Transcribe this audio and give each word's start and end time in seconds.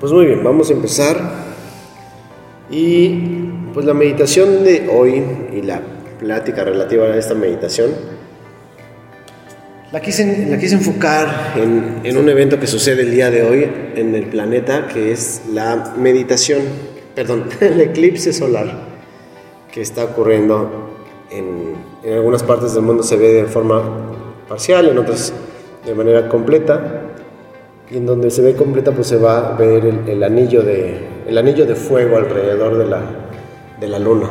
Pues 0.00 0.12
muy 0.12 0.26
bien, 0.26 0.44
vamos 0.44 0.70
a 0.70 0.74
empezar. 0.74 1.16
Y 2.70 3.10
pues 3.74 3.84
la 3.84 3.94
meditación 3.94 4.62
de 4.62 4.88
hoy 4.88 5.24
y 5.52 5.62
la 5.62 5.82
plática 6.20 6.62
relativa 6.62 7.06
a 7.06 7.16
esta 7.16 7.34
meditación 7.34 7.90
la 9.90 10.00
quise, 10.00 10.46
la 10.48 10.56
quise 10.56 10.76
enfocar 10.76 11.54
en, 11.56 12.00
en, 12.04 12.16
un 12.16 12.28
evento 12.28 12.60
que 12.60 12.68
sucede 12.68 13.02
el 13.02 13.10
día 13.10 13.30
de 13.30 13.42
hoy 13.42 13.68
en 13.96 14.14
el 14.14 14.26
planeta, 14.26 14.86
que 14.86 15.10
es 15.10 15.42
la 15.52 15.94
meditación, 15.96 16.60
perdón, 17.16 17.48
el 17.60 17.80
eclipse 17.80 18.32
solar 18.32 18.70
que 19.72 19.80
está 19.80 20.04
ocurriendo 20.04 20.94
en, 21.30 21.74
en 22.04 22.12
algunas 22.12 22.44
partes 22.44 22.72
del 22.72 22.82
mundo 22.82 23.02
se 23.02 23.16
ve 23.16 23.32
de 23.32 23.44
forma 23.46 23.82
parcial, 24.48 24.90
en 24.90 24.98
otras 24.98 25.32
de 25.84 25.94
manera 25.94 26.28
completa 26.28 27.07
en 27.90 28.06
donde 28.06 28.30
se 28.30 28.42
ve 28.42 28.54
completa 28.54 28.92
pues 28.92 29.06
se 29.06 29.16
va 29.16 29.48
a 29.48 29.56
ver 29.56 29.84
el, 29.84 30.22
anillo, 30.22 30.62
de, 30.62 31.06
el 31.26 31.38
anillo 31.38 31.64
de 31.66 31.74
fuego 31.74 32.16
alrededor 32.16 32.76
de 32.76 32.86
la, 32.86 33.02
de 33.80 33.88
la 33.88 33.98
luna, 33.98 34.28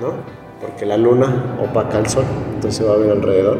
¿no? 0.00 0.12
Porque 0.60 0.86
la 0.86 0.96
luna 0.96 1.56
opaca 1.62 1.98
al 1.98 2.08
sol, 2.08 2.24
entonces 2.54 2.76
se 2.76 2.84
va 2.84 2.94
a 2.94 2.96
ver 2.98 3.10
alrededor 3.10 3.58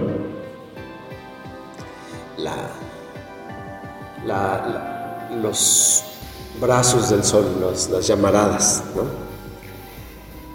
la, 4.26 5.30
los 5.42 6.04
brazos 6.60 7.10
del 7.10 7.24
sol, 7.24 7.44
las 7.62 8.06
llamaradas, 8.06 8.84
¿no? 8.94 9.02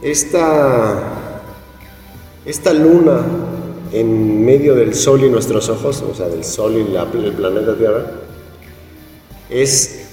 Esta, 0.01 1.01
esta 2.45 2.73
luna 2.73 3.21
en 3.91 4.43
medio 4.45 4.75
del 4.75 4.93
sol 4.95 5.23
y 5.23 5.29
nuestros 5.29 5.69
ojos, 5.69 6.03
o 6.09 6.13
sea, 6.13 6.27
del 6.27 6.43
sol 6.43 6.73
y 6.73 6.91
la, 6.91 7.03
el 7.03 7.33
planeta 7.33 7.75
Tierra, 7.75 8.03
es, 9.53 10.05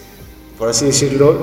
por 0.59 0.69
así 0.69 0.87
decirlo, 0.87 1.41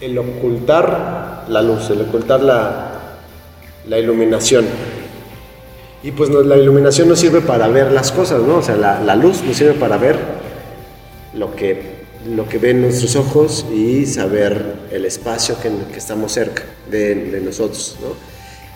el, 0.00 0.18
ocultar 0.18 1.44
la 1.48 1.62
luz, 1.62 1.90
el 1.90 2.02
ocultar 2.02 2.42
la, 2.42 2.92
la 3.88 3.98
iluminación. 3.98 4.64
Y 6.02 6.10
pues 6.10 6.30
la 6.30 6.56
iluminación 6.56 7.08
nos 7.08 7.20
sirve 7.20 7.40
para 7.40 7.68
ver 7.68 7.92
las 7.92 8.10
cosas, 8.10 8.42
¿no? 8.42 8.56
O 8.56 8.62
sea, 8.62 8.76
la, 8.76 9.16
luz 9.16 9.42
nos 9.44 9.56
sirve 9.56 9.74
para 9.74 9.96
ver 9.96 10.18
lo 11.34 11.54
que, 11.54 12.02
lo 12.34 12.48
que 12.48 12.58
ven 12.58 12.82
nuestros 12.82 13.14
ojos 13.14 13.64
y 13.72 14.04
saber 14.06 14.74
el 14.90 15.04
espacio 15.04 15.56
que, 15.62 15.70
que 15.92 15.98
estamos 15.98 16.32
cerca 16.32 16.64
de, 16.90 17.14
de 17.14 17.40
nosotros, 17.40 17.96
¿no? 18.00 18.08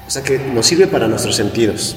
O 0.06 0.10
sea, 0.10 0.22
que 0.22 0.38
nos 0.38 0.64
sirve 0.64 0.86
para 0.86 1.08
nuestros 1.08 1.34
sentidos. 1.34 1.96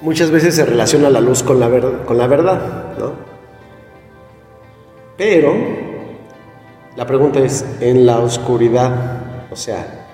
Muchas 0.00 0.30
veces 0.30 0.54
se 0.54 0.64
relaciona 0.64 1.10
la 1.10 1.20
luz 1.20 1.42
con 1.42 1.58
la, 1.58 1.66
verdad, 1.68 2.94
¿no? 2.98 3.12
Pero 5.16 5.54
la 6.94 7.04
pregunta 7.04 7.40
es, 7.40 7.64
en 7.80 8.06
la 8.06 8.20
oscuridad, 8.20 9.48
o 9.50 9.56
sea, 9.56 10.06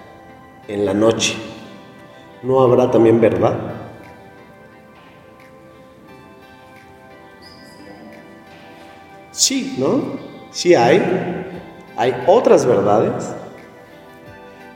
en 0.69 0.87
la 0.87 0.95
noche, 0.95 1.37
¿no 2.43 2.63
habrá 2.63 2.91
también 2.91 3.21
verdad? 3.21 3.59
Sí, 9.33 9.77
¿no? 9.79 10.19
Sí 10.51 10.75
hay. 10.75 11.45
Hay 11.99 12.25
otras 12.27 12.65
verdades. 12.65 13.35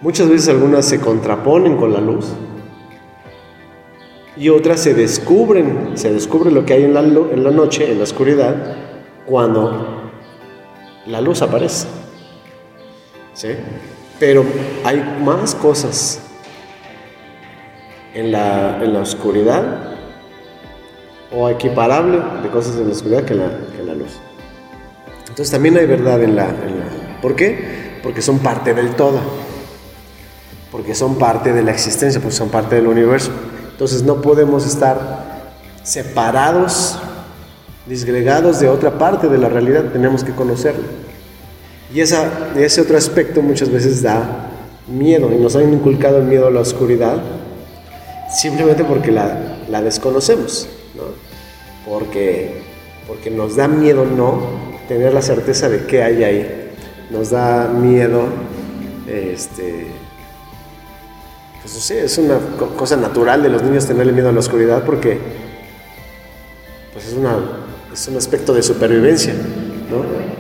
Muchas 0.03 0.29
veces 0.29 0.51
algunas 0.51 0.85
se 0.85 1.01
contraponen 1.01 1.79
con 1.79 1.95
la 1.95 2.01
luz 2.01 2.27
y 4.39 4.51
otras 4.51 4.81
se 4.81 4.95
descubren, 4.95 5.99
se 5.99 6.13
descubre 6.13 6.51
lo 6.51 6.65
que 6.65 6.75
hay 6.75 6.85
en 6.85 6.95
la, 6.95 7.03
la 7.03 7.51
noche, 7.51 7.91
en 7.91 7.99
la 7.99 8.05
oscuridad, 8.05 8.55
cuando 9.27 10.13
la 11.07 11.21
luz 11.21 11.43
aparece. 11.43 11.89
¿Sí? 13.35 13.49
Pero 14.21 14.45
hay 14.85 15.03
más 15.25 15.55
cosas 15.55 16.21
en 18.15 18.31
la, 18.31 18.83
en 18.83 18.93
la 18.93 19.01
oscuridad 19.01 19.97
o 21.33 21.49
equiparable 21.49 22.21
de 22.43 22.49
cosas 22.49 22.77
en 22.77 22.87
la 22.87 22.93
oscuridad 22.93 23.25
que 23.25 23.35
en 23.35 23.41
la, 23.41 23.51
que 23.77 23.83
la 23.83 23.95
luz. 23.95 24.19
Entonces 25.23 25.51
también 25.51 25.77
hay 25.77 25.87
verdad 25.87 26.19
la, 26.19 26.25
en 26.25 26.37
la... 26.37 26.49
¿Por 27.21 27.35
qué? 27.35 27.99
Porque 28.03 28.23
son 28.23 28.39
parte 28.39 28.73
del 28.73 28.95
todo. 28.95 29.21
Porque 30.71 30.95
son 30.95 31.17
parte 31.17 31.53
de 31.53 31.63
la 31.63 31.73
existencia, 31.73 32.21
porque 32.21 32.37
son 32.37 32.51
parte 32.51 32.77
del 32.77 32.87
universo. 32.87 33.31
Entonces 33.79 34.03
no 34.03 34.21
podemos 34.21 34.67
estar 34.67 35.45
separados, 35.85 36.99
disgregados 37.87 38.59
de 38.59 38.69
otra 38.69 38.99
parte 38.99 39.29
de 39.29 39.39
la 39.39 39.49
realidad, 39.49 39.85
tenemos 39.93 40.25
que 40.25 40.35
conocerla. 40.35 40.85
Y 41.95 42.01
ese 42.01 42.81
otro 42.81 42.99
aspecto 42.99 43.41
muchas 43.41 43.71
veces 43.71 44.03
da 44.03 44.51
miedo 44.89 45.31
y 45.33 45.37
nos 45.37 45.55
han 45.55 45.73
inculcado 45.73 46.19
el 46.19 46.25
miedo 46.25 46.49
a 46.49 46.51
la 46.51 46.59
oscuridad 46.59 47.19
simplemente 48.29 48.83
porque 48.83 49.13
la, 49.13 49.59
la 49.71 49.81
desconocemos, 49.81 50.69
¿no? 50.97 51.05
porque, 51.89 52.63
porque 53.07 53.31
nos 53.31 53.55
da 53.55 53.69
miedo 53.69 54.05
no 54.05 54.41
tener 54.89 55.15
la 55.15 55.23
certeza 55.23 55.69
de 55.69 55.87
qué 55.87 56.03
hay 56.03 56.25
ahí, 56.25 56.71
nos 57.11 57.31
da 57.31 57.69
miedo, 57.69 58.25
este, 59.07 59.87
pues 61.63 61.75
no 61.75 61.81
sé, 61.81 62.05
es 62.05 62.19
una 62.19 62.39
cosa 62.77 62.97
natural 62.97 63.43
de 63.43 63.49
los 63.49 63.63
niños 63.63 63.87
tenerle 63.87 64.13
miedo 64.13 64.29
a 64.29 64.33
la 64.33 64.41
oscuridad 64.41 64.85
porque 64.85 65.19
pues 66.93 67.07
es, 67.07 67.15
una, 67.15 67.37
es 67.93 68.09
un 68.09 68.17
aspecto 68.17 68.55
de 68.55 68.63
supervivencia, 68.63 69.35
¿no? 69.91 70.39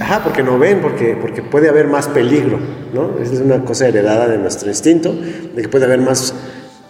Ajá, 0.00 0.24
porque 0.24 0.42
no 0.42 0.58
ven, 0.58 0.80
porque, 0.80 1.16
porque 1.20 1.42
puede 1.42 1.68
haber 1.68 1.86
más 1.86 2.08
peligro, 2.08 2.58
¿no? 2.92 3.18
Esa 3.22 3.34
es 3.34 3.40
una 3.40 3.64
cosa 3.64 3.86
heredada 3.86 4.28
de 4.28 4.38
nuestro 4.38 4.68
instinto, 4.68 5.12
de 5.12 5.62
que 5.62 5.68
puede 5.68 5.84
haber 5.84 6.00
más, 6.00 6.34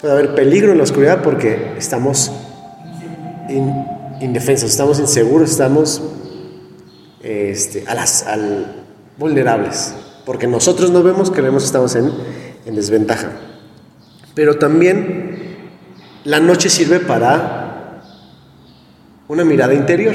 puede 0.01 0.15
haber 0.15 0.35
peligro 0.35 0.73
en 0.73 0.79
la 0.79 0.85
oscuridad 0.85 1.23
porque 1.23 1.75
estamos 1.77 2.31
indefensos, 4.21 4.71
estamos 4.71 5.01
inseguros, 5.01 5.51
estamos 5.51 6.01
este, 7.23 7.85
a 7.87 7.95
las, 7.95 8.27
al, 8.27 8.85
vulnerables, 9.19 9.95
porque 10.31 10.47
nosotros 10.47 10.93
no 10.93 11.03
vemos, 11.03 11.33
creemos 11.33 11.65
que 11.65 11.67
estamos 11.67 11.97
en, 11.97 12.09
en 12.65 12.77
desventaja. 12.77 13.33
Pero 14.33 14.59
también 14.61 15.67
la 16.23 16.39
noche 16.39 16.71
sirve 16.71 17.01
para 17.01 18.05
una 19.27 19.45
mirada 19.45 19.75
interior 19.75 20.15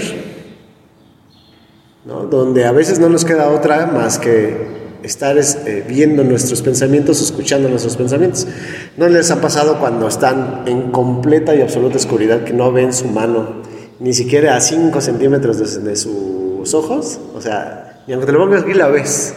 donde 2.06 2.64
a 2.64 2.72
veces 2.72 2.98
no 2.98 3.10
nos 3.10 3.26
queda 3.26 3.50
otra 3.50 3.88
más 3.88 4.18
que 4.18 4.56
estar 5.04 5.38
eh, 5.38 5.86
viendo 5.86 6.24
nuestros 6.24 6.62
pensamientos, 6.62 7.22
escuchando 7.22 7.68
nuestros 7.68 7.98
pensamientos. 7.98 8.48
¿No 8.96 9.10
les 9.10 9.32
ha 9.32 9.42
pasado 9.42 9.82
cuando 9.82 10.08
están 10.08 10.64
en 10.66 10.92
completa 10.92 11.54
y 11.54 11.62
absoluta 11.62 11.98
oscuridad 11.98 12.46
que 12.46 12.54
no 12.54 12.72
ven 12.72 12.94
su 12.94 13.08
mano 13.08 13.64
ni 14.00 14.14
siquiera 14.14 14.56
a 14.56 14.62
5 14.62 15.02
centímetros 15.02 15.84
de, 15.84 15.96
sus 15.98 16.74
ojos? 16.74 17.20
O 17.36 17.42
sea, 17.42 18.02
y 18.08 18.14
aunque 18.14 18.28
te 18.28 18.32
lo 18.32 18.40
pongas 18.40 18.64
aquí 18.64 18.74
la 18.74 18.88
ves. 18.88 19.34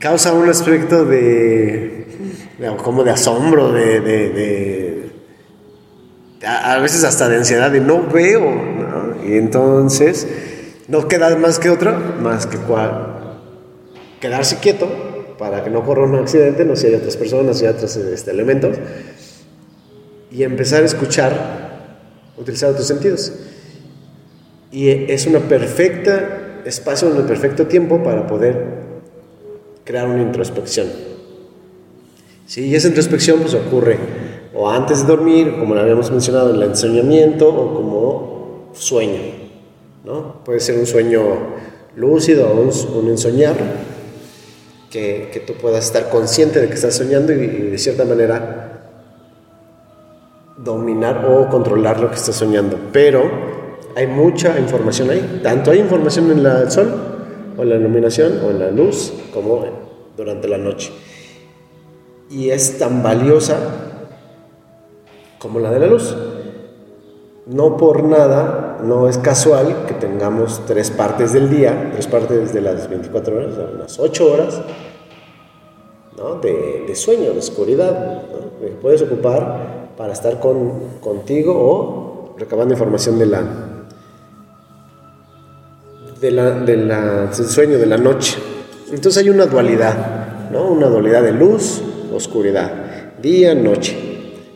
Causa 0.00 0.32
un 0.32 0.48
aspecto 0.48 1.04
de, 1.04 2.06
como 2.82 3.04
de 3.04 3.10
asombro, 3.10 3.70
de, 3.70 5.10
a, 6.42 6.78
veces 6.78 7.04
hasta 7.04 7.28
de 7.28 7.36
ansiedad, 7.36 7.70
de 7.70 7.80
no 7.80 8.06
veo. 8.08 8.50
Y 9.28 9.34
entonces 9.34 10.26
no 10.88 11.06
queda 11.06 11.36
más 11.36 11.58
que 11.58 11.68
otra, 11.68 11.98
más 11.98 12.46
que 12.46 12.56
cual, 12.56 13.42
quedarse 14.22 14.56
quieto 14.56 14.88
para 15.38 15.62
que 15.62 15.68
no 15.68 15.80
ocurra 15.80 16.04
un 16.04 16.14
accidente, 16.16 16.64
no 16.64 16.76
si 16.76 16.86
hay 16.86 16.94
otras 16.94 17.18
personas, 17.18 17.58
si 17.58 17.66
hay 17.66 17.72
otros 17.72 17.94
este, 17.96 18.30
elementos, 18.30 18.78
y 20.30 20.44
empezar 20.44 20.82
a 20.82 20.86
escuchar, 20.86 21.82
utilizar 22.38 22.70
otros 22.70 22.86
sentidos. 22.86 23.34
Y 24.72 24.88
es 25.12 25.26
una 25.26 25.40
perfecta 25.40 26.62
espacio, 26.64 27.08
un 27.08 27.26
perfecto 27.26 27.66
tiempo 27.66 28.02
para 28.02 28.26
poder 28.26 28.89
crear 29.84 30.08
una 30.08 30.22
introspección. 30.22 30.88
¿Sí? 32.46 32.66
Y 32.66 32.74
esa 32.74 32.88
introspección 32.88 33.40
pues 33.40 33.54
ocurre 33.54 33.98
o 34.54 34.68
antes 34.68 35.02
de 35.02 35.06
dormir, 35.06 35.56
como 35.58 35.74
lo 35.74 35.80
habíamos 35.80 36.10
mencionado 36.10 36.50
en 36.50 36.56
el 36.56 36.62
enseñamiento, 36.64 37.48
o 37.48 37.74
como 37.74 38.70
sueño. 38.74 39.20
¿no? 40.04 40.42
Puede 40.44 40.60
ser 40.60 40.78
un 40.78 40.86
sueño 40.86 41.22
lúcido 41.96 42.48
o 42.48 42.60
un, 42.60 43.08
un 43.08 43.18
soñar, 43.18 43.56
que, 44.90 45.30
que, 45.32 45.40
tú 45.40 45.54
puedas 45.54 45.84
estar 45.84 46.10
consciente 46.10 46.60
de 46.60 46.68
que 46.68 46.74
estás 46.74 46.96
soñando 46.96 47.32
y, 47.32 47.36
de 47.36 47.78
cierta 47.78 48.04
manera 48.04 48.88
dominar 50.58 51.24
o 51.26 51.48
controlar 51.48 52.00
lo 52.00 52.10
que 52.10 52.16
estás 52.16 52.34
soñando. 52.34 52.76
Pero 52.92 53.22
hay 53.94 54.08
mucha 54.08 54.58
información 54.58 55.10
ahí. 55.10 55.40
Tanto 55.44 55.70
hay 55.70 55.78
información 55.78 56.30
en 56.32 56.44
el 56.44 56.70
sol, 56.70 56.92
en 57.62 57.70
la 57.70 57.76
iluminación, 57.76 58.40
o 58.44 58.50
en 58.50 58.58
la 58.58 58.70
luz, 58.70 59.12
como 59.32 59.64
durante 60.16 60.48
la 60.48 60.58
noche. 60.58 60.92
Y 62.30 62.50
es 62.50 62.78
tan 62.78 63.02
valiosa 63.02 63.58
como 65.38 65.58
la 65.58 65.70
de 65.70 65.80
la 65.80 65.86
luz. 65.86 66.16
No 67.46 67.76
por 67.76 68.04
nada, 68.04 68.78
no 68.84 69.08
es 69.08 69.18
casual 69.18 69.86
que 69.88 69.94
tengamos 69.94 70.62
tres 70.66 70.90
partes 70.90 71.32
del 71.32 71.50
día, 71.50 71.90
tres 71.92 72.06
partes 72.06 72.52
de 72.52 72.60
las 72.60 72.88
24 72.88 73.36
horas, 73.36 73.54
unas 73.74 73.98
8 73.98 74.32
horas 74.32 74.62
de, 76.42 76.94
sueño, 76.94 77.32
de 77.32 77.38
oscuridad, 77.38 78.22
que 78.60 78.68
puedes 78.80 79.02
ocupar 79.02 79.90
para 79.96 80.12
estar 80.12 80.38
con, 80.38 80.98
contigo 81.00 81.54
o 81.54 82.34
recabando 82.38 82.74
información 82.74 83.18
de 83.18 83.26
la, 83.26 83.69
de 86.20 86.30
la, 86.30 86.50
del 86.50 87.32
sueño, 87.32 87.78
de 87.78 87.86
la 87.86 87.96
noche. 87.96 88.36
Entonces 88.92 89.22
hay 89.22 89.30
una 89.30 89.46
dualidad, 89.46 90.50
¿no? 90.50 90.68
una 90.70 90.86
dualidad 90.88 91.22
de 91.22 91.32
luz, 91.32 91.80
oscuridad, 92.12 92.70
día, 93.20 93.54
noche. 93.54 93.96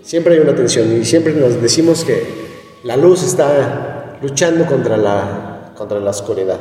Siempre 0.03 0.35
hay 0.35 0.41
una 0.41 0.55
tensión 0.55 0.93
y 1.01 1.05
siempre 1.05 1.33
nos 1.33 1.61
decimos 1.63 2.05
que 2.05 2.23
la 2.85 2.97
luz 2.97 3.23
está 3.23 4.19
luchando 4.21 4.67
contra 4.67 4.97
la, 4.97 5.73
contra 5.77 6.01
la 6.01 6.11
oscuridad. 6.11 6.61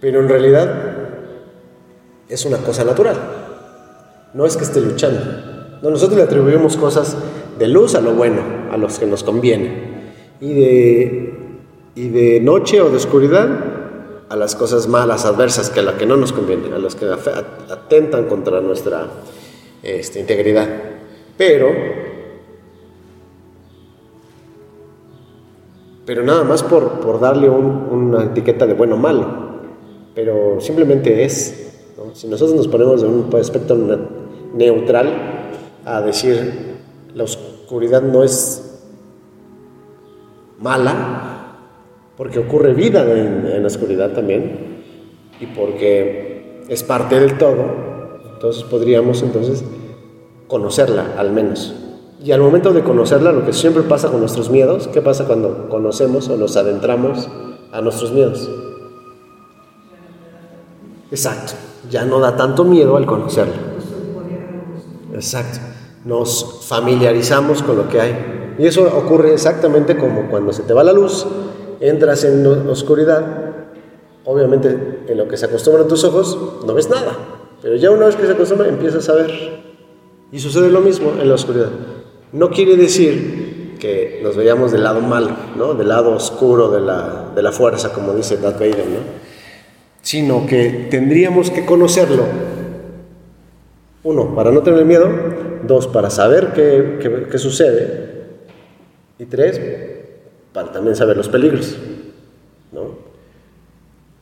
Pero 0.00 0.20
en 0.20 0.28
realidad 0.28 0.96
es 2.28 2.44
una 2.44 2.58
cosa 2.58 2.84
natural. 2.84 3.16
No 4.34 4.44
es 4.44 4.56
que 4.56 4.64
esté 4.64 4.80
luchando. 4.80 5.20
No, 5.80 5.90
nosotros 5.90 6.18
le 6.18 6.24
atribuimos 6.24 6.76
cosas 6.76 7.16
de 7.58 7.68
luz 7.68 7.94
a 7.94 8.00
lo 8.00 8.12
bueno, 8.12 8.42
a 8.70 8.76
los 8.76 8.98
que 8.98 9.06
nos 9.06 9.24
conviene. 9.24 9.96
Y 10.40 10.52
de, 10.52 11.45
y 11.96 12.08
de 12.10 12.40
noche 12.40 12.80
o 12.80 12.90
de 12.90 12.96
oscuridad 12.96 13.48
a 14.28 14.36
las 14.36 14.54
cosas 14.54 14.86
malas, 14.86 15.24
adversas, 15.24 15.70
que 15.70 15.80
a 15.80 15.82
las 15.82 15.94
que 15.94 16.06
no 16.06 16.16
nos 16.16 16.32
conviene, 16.32 16.72
a 16.74 16.78
las 16.78 16.94
que 16.94 17.06
atentan 17.06 18.26
contra 18.26 18.60
nuestra 18.60 19.06
este, 19.82 20.20
integridad. 20.20 20.68
Pero, 21.36 21.68
pero 26.04 26.22
nada 26.22 26.44
más 26.44 26.62
por, 26.62 27.00
por 27.00 27.18
darle 27.18 27.48
una 27.48 28.24
etiqueta 28.24 28.66
de 28.66 28.74
bueno 28.74 28.96
o 28.96 28.98
malo. 28.98 29.46
Pero 30.14 30.60
simplemente 30.60 31.24
es 31.24 31.66
si 32.12 32.28
nosotros 32.28 32.56
nos 32.56 32.68
ponemos 32.68 33.00
de 33.00 33.08
un 33.08 33.34
aspecto 33.36 33.76
neutral 34.54 35.50
a 35.84 36.00
decir 36.02 36.76
la 37.14 37.24
oscuridad 37.24 38.02
no 38.02 38.22
es 38.22 38.80
mala, 40.60 41.35
porque 42.16 42.38
ocurre 42.38 42.74
vida 42.74 43.02
en, 43.02 43.60
la 43.60 43.66
oscuridad 43.66 44.12
también, 44.12 44.82
y 45.40 45.46
porque 45.46 46.62
es 46.68 46.82
parte 46.82 47.20
del 47.20 47.38
todo, 47.38 48.18
entonces 48.32 48.62
podríamos 48.64 49.22
entonces 49.22 49.64
conocerla 50.48 51.14
al 51.18 51.32
menos. 51.32 51.74
Y 52.22 52.32
al 52.32 52.40
momento 52.40 52.72
de 52.72 52.82
conocerla, 52.82 53.32
lo 53.32 53.44
que 53.44 53.52
siempre 53.52 53.82
pasa 53.82 54.08
con 54.08 54.20
nuestros 54.20 54.50
miedos, 54.50 54.88
¿qué 54.88 55.02
pasa 55.02 55.26
cuando 55.26 55.68
conocemos 55.68 56.28
o 56.28 56.36
nos 56.36 56.56
adentramos 56.56 57.28
a 57.72 57.80
nuestros 57.80 58.12
miedos? 58.12 58.50
Exacto 61.10 61.52
ya 61.90 62.04
no 62.04 62.20
da 62.20 62.36
tanto 62.36 62.64
miedo 62.64 62.96
al 62.96 63.06
conocerlo. 63.06 63.54
Exacto. 65.14 65.58
Nos 66.04 66.66
familiarizamos 66.66 67.62
con 67.62 67.76
lo 67.76 67.88
que 67.88 68.00
hay. 68.00 68.54
Y 68.58 68.66
eso 68.66 68.84
ocurre 68.84 69.34
exactamente 69.34 69.96
como 69.96 70.28
cuando 70.30 70.52
se 70.52 70.62
te 70.62 70.72
va 70.72 70.84
la 70.84 70.92
luz, 70.92 71.26
entras 71.80 72.24
en 72.24 72.46
oscuridad, 72.46 73.24
obviamente 74.24 75.04
en 75.06 75.18
lo 75.18 75.28
que 75.28 75.36
se 75.36 75.46
acostumbran 75.46 75.88
tus 75.88 76.04
ojos, 76.04 76.38
no 76.66 76.74
ves 76.74 76.88
nada. 76.88 77.16
Pero 77.62 77.76
ya 77.76 77.90
una 77.90 78.06
vez 78.06 78.16
que 78.16 78.26
se 78.26 78.32
acostumbra, 78.32 78.68
empiezas 78.68 79.08
a 79.08 79.14
ver. 79.14 79.30
Y 80.32 80.38
sucede 80.38 80.70
lo 80.70 80.80
mismo 80.80 81.12
en 81.20 81.28
la 81.28 81.34
oscuridad. 81.34 81.70
No 82.32 82.50
quiere 82.50 82.76
decir 82.76 83.76
que 83.78 84.20
nos 84.22 84.36
veamos 84.36 84.72
del 84.72 84.82
lado 84.82 85.00
malo, 85.00 85.30
¿no? 85.56 85.74
del 85.74 85.88
lado 85.88 86.12
oscuro 86.12 86.70
de 86.70 86.80
la, 86.80 87.30
de 87.34 87.42
la 87.42 87.52
fuerza, 87.52 87.92
como 87.92 88.14
dice 88.14 88.36
Darth 88.36 88.58
Vader. 88.58 88.86
¿no? 88.86 89.26
sino 90.06 90.46
que 90.46 90.86
tendríamos 90.88 91.50
que 91.50 91.66
conocerlo. 91.66 92.22
Uno, 94.04 94.36
para 94.36 94.52
no 94.52 94.62
tener 94.62 94.84
miedo. 94.84 95.08
Dos, 95.66 95.88
para 95.88 96.10
saber 96.10 96.52
qué, 96.54 97.38
sucede. 97.38 98.28
Y 99.18 99.24
tres, 99.24 99.60
para 100.56 100.72
también 100.72 100.96
saber 100.96 101.18
los 101.18 101.28
peligros. 101.28 101.76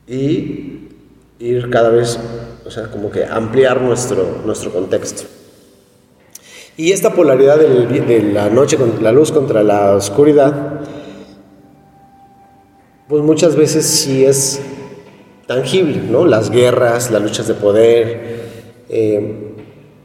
Y 0.05 0.89
ir 1.39 1.69
cada 1.69 1.87
vez, 1.87 2.19
o 2.65 2.69
sea, 2.69 2.91
como 2.91 3.09
que 3.09 3.23
ampliar 3.23 3.81
nuestro, 3.81 4.41
nuestro 4.45 4.73
contexto. 4.73 5.23
Y 6.75 6.91
esta 6.91 7.13
polaridad 7.13 7.57
de 7.57 8.21
la 8.33 8.49
noche, 8.49 8.77
la 9.01 9.13
luz 9.13 9.31
contra 9.31 9.63
la 9.63 9.95
oscuridad, 9.95 10.81
pues 13.07 13.23
muchas 13.23 13.55
veces 13.55 13.85
sí 13.85 14.25
es 14.25 14.59
tangible, 15.47 16.01
¿no? 16.01 16.25
Las 16.25 16.49
guerras, 16.49 17.11
las 17.11 17.21
luchas 17.21 17.47
de 17.47 17.53
poder. 17.53 18.41
Eh, 18.89 19.53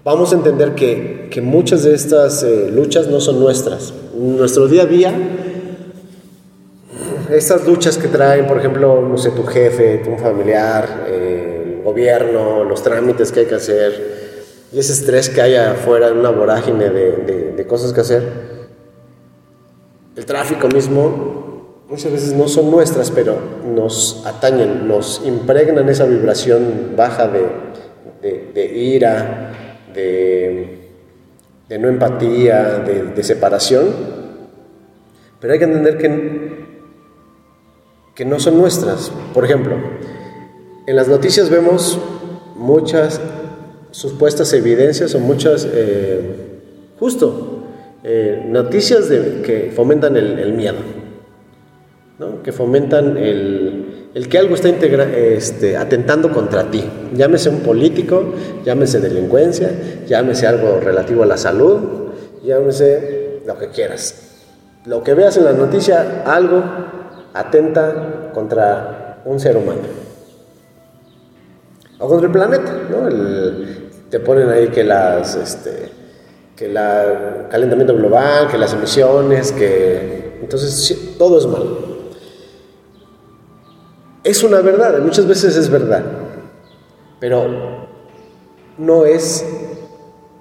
vamos 0.04 0.32
a 0.32 0.36
entender 0.36 0.76
que, 0.76 1.26
que 1.28 1.40
muchas 1.40 1.82
de 1.82 1.92
estas 1.92 2.44
eh, 2.44 2.70
luchas 2.72 3.08
no 3.08 3.20
son 3.20 3.40
nuestras. 3.40 3.92
nuestro 4.14 4.68
día 4.68 4.82
a 4.82 4.86
día, 4.86 5.12
estas 7.32 7.66
luchas 7.66 7.98
que 7.98 8.08
traen, 8.08 8.46
por 8.46 8.58
ejemplo, 8.58 9.00
no 9.02 9.16
sé, 9.18 9.30
tu 9.30 9.44
jefe, 9.44 9.98
tu 9.98 10.16
familiar, 10.16 11.06
el 11.08 11.82
gobierno, 11.82 12.64
los 12.64 12.82
trámites 12.82 13.32
que 13.32 13.40
hay 13.40 13.46
que 13.46 13.54
hacer, 13.54 14.20
y 14.72 14.78
ese 14.78 14.92
estrés 14.92 15.28
que 15.28 15.40
hay 15.40 15.56
afuera 15.56 16.12
una 16.12 16.30
vorágine 16.30 16.90
de, 16.90 17.52
de 17.56 17.66
cosas 17.66 17.92
que 17.92 18.00
hacer, 18.00 18.22
el 20.16 20.26
tráfico 20.26 20.68
mismo, 20.68 21.40
muchas 21.90 22.12
veces 22.12 22.32
no 22.34 22.46
son 22.46 22.70
nuestras, 22.70 23.10
pero 23.10 23.36
nos 23.66 24.24
atañen, 24.24 24.86
nos 24.86 25.22
impregnan 25.24 25.88
esa 25.88 26.04
vibración 26.04 26.92
baja 26.96 27.28
de, 27.28 28.76
ira, 28.76 29.52
de, 29.92 30.78
no 31.78 31.88
empatía, 31.88 32.78
de, 32.78 33.24
separación. 33.24 33.88
Pero 35.40 35.52
hay 35.52 35.58
que 35.58 35.64
entender 35.64 35.98
que, 35.98 36.69
que 38.20 38.26
no 38.26 38.38
son 38.38 38.58
nuestras. 38.58 39.10
Por 39.32 39.46
ejemplo, 39.46 39.76
en 40.84 40.94
las 40.94 41.08
noticias 41.08 41.48
vemos 41.48 41.98
muchas 42.54 43.18
supuestas 43.92 44.52
evidencias 44.52 45.14
o 45.14 45.20
muchas, 45.20 45.66
eh, 45.72 46.20
justo, 46.98 47.62
eh, 48.04 48.44
noticias 48.46 49.06
que 49.06 49.72
fomentan 49.74 50.18
el 50.18 50.52
miedo 50.52 50.76
que 52.44 52.52
fomentan 52.52 53.16
el, 53.16 54.28
que 54.28 54.38
algo 54.38 54.54
está 54.54 54.68
este, 54.68 55.78
atentando 55.78 56.30
contra 56.30 56.70
ti. 56.70 56.84
Llámese 57.14 57.48
un 57.48 57.60
político, 57.60 58.34
llámese 58.64 59.00
delincuencia, 59.00 59.72
llámese 60.06 60.46
algo 60.46 60.78
relativo 60.80 61.22
a 61.22 61.26
la 61.26 61.38
salud, 61.38 61.78
llámese 62.44 63.40
lo 63.46 63.58
que 63.58 63.68
quieras. 63.68 64.26
Lo 64.84 65.02
que 65.02 65.14
veas 65.14 65.38
en 65.38 65.44
la 65.44 65.52
noticia, 65.52 66.22
algo 66.26 66.62
atenta 67.34 68.30
contra 68.32 69.22
un 69.24 69.38
ser 69.38 69.56
humano. 69.56 69.80
O 71.98 72.08
contra 72.08 72.26
el 72.26 72.32
planeta, 72.32 72.72
¿no? 72.90 73.08
te 74.08 74.18
ponen 74.20 74.48
ahí 74.48 74.68
que 74.68 74.82
las, 74.82 75.36
este, 75.36 75.90
que 76.56 76.66
el 76.66 76.74
calentamiento 77.48 77.94
global, 77.94 78.48
que 78.50 78.58
las 78.58 78.72
emisiones, 78.72 79.52
que 79.52 80.38
entonces 80.42 81.14
todo 81.18 81.38
es 81.38 81.46
malo 81.46 81.90
es 84.22 84.42
una 84.42 84.60
verdad, 84.60 84.98
muchas 85.00 85.26
veces 85.26 85.56
es 85.56 85.70
verdad, 85.70 86.04
pero 87.18 87.88
no 88.76 89.06
es 89.06 89.44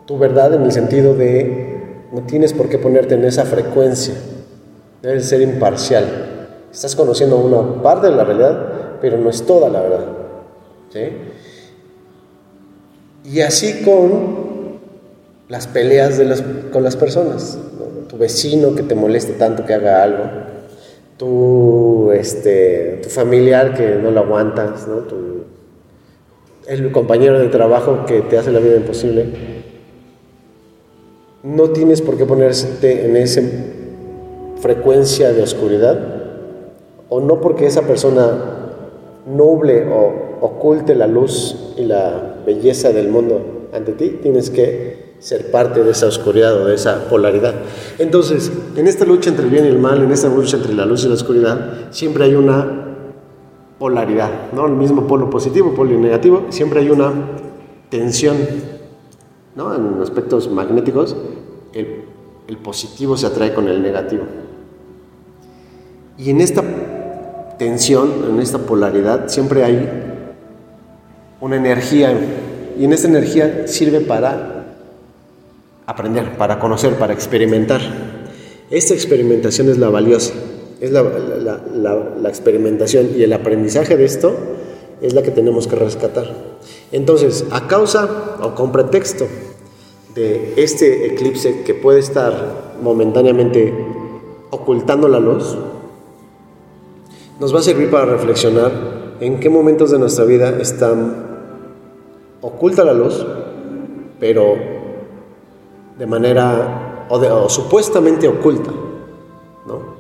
tu 0.05 0.17
verdad 0.17 0.53
en 0.53 0.63
el 0.63 0.71
sentido 0.71 1.15
de 1.15 2.07
no 2.11 2.21
tienes 2.23 2.53
por 2.53 2.67
qué 2.67 2.77
ponerte 2.77 3.15
en 3.15 3.23
esa 3.23 3.45
frecuencia, 3.45 4.15
debes 5.01 5.27
ser 5.27 5.41
imparcial. 5.41 6.28
Estás 6.71 6.95
conociendo 6.95 7.37
una 7.37 7.81
parte 7.81 8.07
de 8.07 8.15
la 8.15 8.23
realidad, 8.23 8.97
pero 9.01 9.17
no 9.17 9.29
es 9.29 9.45
toda 9.45 9.69
la 9.69 9.81
verdad. 9.81 10.05
Y 13.23 13.41
así 13.41 13.83
con 13.83 14.79
las 15.47 15.67
peleas 15.67 16.17
de 16.17 16.69
con 16.71 16.83
las 16.83 16.95
personas, 16.95 17.57
tu 18.07 18.17
vecino 18.17 18.75
que 18.75 18.83
te 18.83 18.95
moleste 18.95 19.33
tanto 19.33 19.65
que 19.65 19.73
haga 19.73 20.03
algo, 20.03 20.23
tu, 21.17 22.11
este, 22.11 23.01
tu 23.03 23.09
familiar 23.09 23.73
que 23.75 23.95
no 23.95 24.11
lo 24.11 24.21
aguantas, 24.21 24.87
¿no? 24.87 25.03
el 26.67 26.91
compañero 26.91 27.39
de 27.39 27.47
trabajo 27.47 28.05
que 28.05 28.21
te 28.21 28.37
hace 28.37 28.51
la 28.51 28.59
vida 28.59 28.75
imposible. 28.75 29.25
No 31.41 31.71
tienes 31.71 32.01
por 32.01 32.15
qué 32.15 32.25
ponerte 32.25 33.05
en 33.05 33.15
esa 33.15 33.41
frecuencia 34.61 35.33
de 35.33 35.41
oscuridad, 35.41 36.18
o 37.09 37.19
no 37.19 37.41
porque 37.41 37.65
esa 37.65 37.81
persona 37.81 38.59
noble 39.25 39.87
o 39.91 40.29
oculte 40.41 40.95
la 40.95 41.07
luz 41.07 41.73
y 41.77 41.85
la 41.85 42.37
belleza 42.45 42.91
del 42.91 43.09
mundo 43.09 43.67
ante 43.73 43.93
ti, 43.93 44.19
tienes 44.21 44.49
que 44.49 45.09
ser 45.19 45.51
parte 45.51 45.83
de 45.83 45.91
esa 45.91 46.07
oscuridad 46.07 46.61
o 46.61 46.65
de 46.65 46.75
esa 46.75 47.09
polaridad. 47.09 47.53
Entonces, 47.97 48.51
en 48.75 48.87
esta 48.87 49.05
lucha 49.05 49.29
entre 49.29 49.45
el 49.45 49.51
bien 49.51 49.65
y 49.65 49.67
el 49.67 49.79
mal, 49.79 50.01
en 50.01 50.11
esta 50.11 50.29
lucha 50.29 50.57
entre 50.57 50.73
la 50.73 50.85
luz 50.85 51.03
y 51.03 51.07
la 51.09 51.15
oscuridad, 51.15 51.91
siempre 51.91 52.23
hay 52.23 52.35
una 52.35 52.95
polaridad, 53.77 54.51
¿no? 54.53 54.65
El 54.65 54.73
mismo 54.73 55.07
polo 55.07 55.29
positivo, 55.29 55.73
polo 55.73 55.97
negativo, 55.99 56.45
siempre 56.49 56.79
hay 56.79 56.89
una 56.89 57.11
tensión, 57.89 58.37
¿no? 59.55 59.75
En 59.75 60.01
aspectos 60.01 60.49
magnéticos, 60.49 61.15
el, 61.73 62.05
el 62.47 62.57
positivo 62.57 63.17
se 63.17 63.27
atrae 63.27 63.53
con 63.53 63.67
el 63.67 63.81
negativo. 63.81 64.23
Y 66.17 66.29
en 66.31 66.41
esta 66.41 66.63
tensión, 67.59 68.25
en 68.31 68.39
esta 68.39 68.57
polaridad, 68.57 69.27
siempre 69.27 69.63
hay 69.63 69.87
una 71.41 71.57
energía, 71.57 72.17
y 72.79 72.85
en 72.85 72.93
esta 72.93 73.07
energía 73.07 73.67
sirve 73.67 73.99
para 73.99 74.65
aprender, 75.85 76.37
para 76.37 76.57
conocer, 76.57 76.95
para 76.95 77.13
experimentar. 77.13 77.81
Esta 78.71 78.93
experimentación 78.93 79.69
es 79.69 79.77
la 79.77 79.89
valiosa, 79.89 80.33
es 80.79 80.91
la, 80.91 81.03
la, 81.03 82.29
experimentación 82.29 83.09
y 83.17 83.23
el 83.23 83.33
aprendizaje 83.33 83.97
de 83.97 84.05
esto 84.05 84.33
es 85.01 85.13
la 85.13 85.21
que 85.21 85.31
tenemos 85.31 85.67
que 85.67 85.75
rescatar. 85.75 86.31
Entonces, 86.91 87.45
a 87.51 87.67
causa 87.67 88.37
o 88.41 88.55
con 88.55 88.71
pretexto 88.71 89.27
de 90.15 90.53
este 90.57 91.07
eclipse 91.07 91.63
que 91.63 91.73
puede 91.73 91.99
estar 91.99 92.75
momentáneamente 92.81 93.73
ocultando 94.51 95.07
la 95.07 95.19
luz, 95.19 95.57
nos 97.39 97.55
va 97.55 97.59
a 97.59 97.63
servir 97.63 97.89
para 97.89 98.05
reflexionar 98.05 98.71
en 99.19 99.39
qué 99.39 99.49
momentos 99.49 99.91
de 99.91 99.99
nuestra 99.99 100.25
vida 100.25 100.57
están 100.59 101.27
oculta 102.41 102.83
la 102.83 102.93
luz, 102.93 103.25
pero 104.19 104.55
de 105.97 106.05
manera 106.05 107.05
o, 107.09 107.49
supuestamente 107.49 108.27
oculta, 108.27 108.71
¿no? 109.65 109.99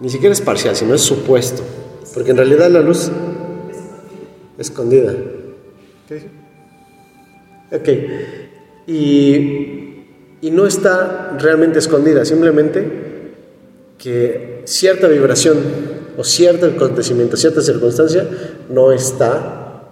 Ni 0.00 0.10
siquiera 0.10 0.32
es 0.32 0.40
parcial, 0.40 0.74
sino 0.74 0.94
es 0.94 1.02
supuesto, 1.02 1.62
porque 2.14 2.30
en 2.30 2.38
realidad 2.38 2.70
la 2.70 2.80
luz 2.80 3.10
escondida. 4.58 5.14
¿Qué? 6.08 6.28
Ok. 7.72 7.88
Y, 8.86 10.04
y 10.40 10.50
no 10.50 10.66
está 10.66 11.36
realmente 11.38 11.78
escondida, 11.78 12.24
simplemente 12.24 13.02
que 13.96 14.62
cierta 14.64 15.06
vibración 15.06 15.91
o 16.16 16.24
cierto 16.24 16.66
acontecimiento, 16.66 17.36
cierta 17.36 17.60
circunstancia 17.60 18.26
no 18.68 18.92
está 18.92 19.82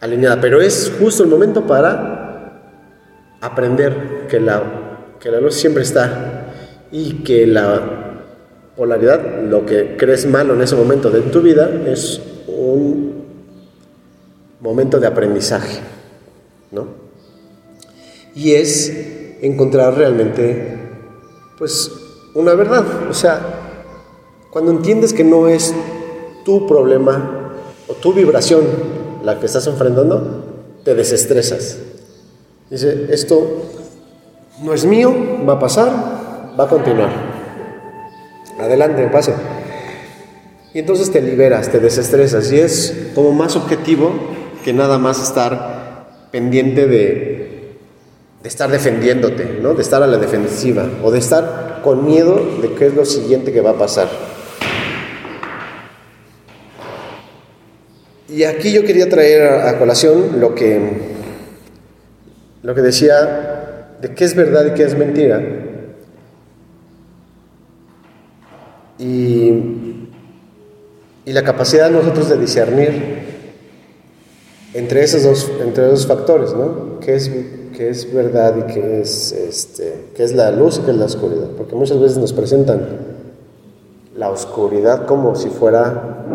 alineada, 0.00 0.40
pero 0.40 0.60
es 0.60 0.92
justo 0.98 1.22
el 1.22 1.28
momento 1.28 1.66
para 1.66 2.62
aprender 3.40 4.26
que 4.28 4.40
la, 4.40 4.62
que 5.20 5.30
la 5.30 5.40
luz 5.40 5.54
siempre 5.54 5.82
está 5.82 6.46
y 6.90 7.22
que 7.22 7.46
la 7.46 8.24
polaridad, 8.76 9.42
lo 9.42 9.66
que 9.66 9.96
crees 9.96 10.26
malo 10.26 10.54
en 10.54 10.62
ese 10.62 10.76
momento 10.76 11.10
de 11.10 11.20
tu 11.22 11.42
vida, 11.42 11.68
es 11.86 12.20
un 12.46 13.24
momento 14.60 14.98
de 15.00 15.06
aprendizaje, 15.06 15.80
¿no? 16.70 16.86
Y 18.34 18.52
es 18.52 18.92
encontrar 19.42 19.94
realmente, 19.94 20.78
pues, 21.58 21.90
una 22.34 22.54
verdad. 22.54 22.84
O 23.10 23.14
sea, 23.14 23.67
cuando 24.50 24.70
entiendes 24.70 25.12
que 25.12 25.24
no 25.24 25.48
es 25.48 25.74
tu 26.44 26.66
problema 26.66 27.52
o 27.88 27.94
tu 27.94 28.12
vibración 28.12 28.62
la 29.22 29.38
que 29.38 29.46
estás 29.46 29.66
enfrentando, 29.66 30.44
te 30.84 30.94
desestresas. 30.94 31.78
Dice, 32.70 33.08
esto 33.10 33.62
no 34.62 34.72
es 34.72 34.84
mío, 34.84 35.14
va 35.48 35.54
a 35.54 35.58
pasar, 35.58 36.54
va 36.58 36.64
a 36.64 36.68
continuar. 36.68 37.10
Adelante, 38.58 39.06
pase. 39.08 39.34
Y 40.74 40.80
entonces 40.80 41.10
te 41.10 41.20
liberas, 41.20 41.70
te 41.70 41.80
desestresas 41.80 42.52
y 42.52 42.60
es 42.60 43.10
como 43.14 43.32
más 43.32 43.56
objetivo 43.56 44.12
que 44.64 44.72
nada 44.72 44.98
más 44.98 45.22
estar 45.22 46.28
pendiente 46.30 46.86
de, 46.86 47.76
estar 48.44 48.70
defendiéndote, 48.70 49.58
¿no? 49.62 49.74
de 49.74 49.82
estar 49.82 50.02
a 50.02 50.06
la 50.06 50.18
defensiva 50.18 50.88
o 51.02 51.10
de 51.10 51.18
estar 51.18 51.80
con 51.82 52.04
miedo 52.04 52.40
de 52.62 52.72
qué 52.74 52.86
es 52.86 52.94
lo 52.94 53.04
siguiente 53.04 53.52
que 53.52 53.60
va 53.60 53.70
a 53.70 53.78
pasar. 53.78 54.08
Y 58.28 58.44
aquí 58.44 58.72
yo 58.72 58.84
quería 58.84 59.08
traer 59.08 59.42
a 59.66 59.78
colación 59.78 60.38
lo 60.38 60.54
que 60.54 61.18
lo 62.62 62.74
que 62.74 62.82
decía 62.82 63.94
de 64.00 64.14
qué 64.14 64.24
es 64.24 64.34
verdad 64.34 64.66
y 64.66 64.74
qué 64.74 64.84
es 64.84 64.96
mentira. 64.96 65.42
Y, 68.98 70.08
y 71.24 71.32
la 71.32 71.42
capacidad 71.42 71.86
de 71.86 71.92
nosotros 71.92 72.28
de 72.28 72.36
discernir 72.36 73.18
entre 74.74 75.04
esos 75.04 75.22
dos, 75.22 75.50
entre 75.60 75.86
esos 75.86 76.06
factores, 76.06 76.52
¿no? 76.52 76.98
¿Qué 77.00 77.14
es, 77.14 77.30
qué 77.76 77.88
es 77.88 78.12
verdad 78.12 78.56
y 78.58 78.72
qué 78.72 79.00
es, 79.00 79.32
este, 79.32 80.08
qué 80.14 80.24
es 80.24 80.34
la 80.34 80.50
luz 80.50 80.78
y 80.78 80.80
qué 80.82 80.90
es 80.90 80.96
la 80.96 81.06
oscuridad? 81.06 81.48
Porque 81.56 81.74
muchas 81.74 81.98
veces 82.00 82.18
nos 82.18 82.32
presentan 82.32 82.86
la 84.16 84.30
oscuridad 84.30 85.06
como 85.06 85.36
si 85.36 85.48
fuera 85.48 86.26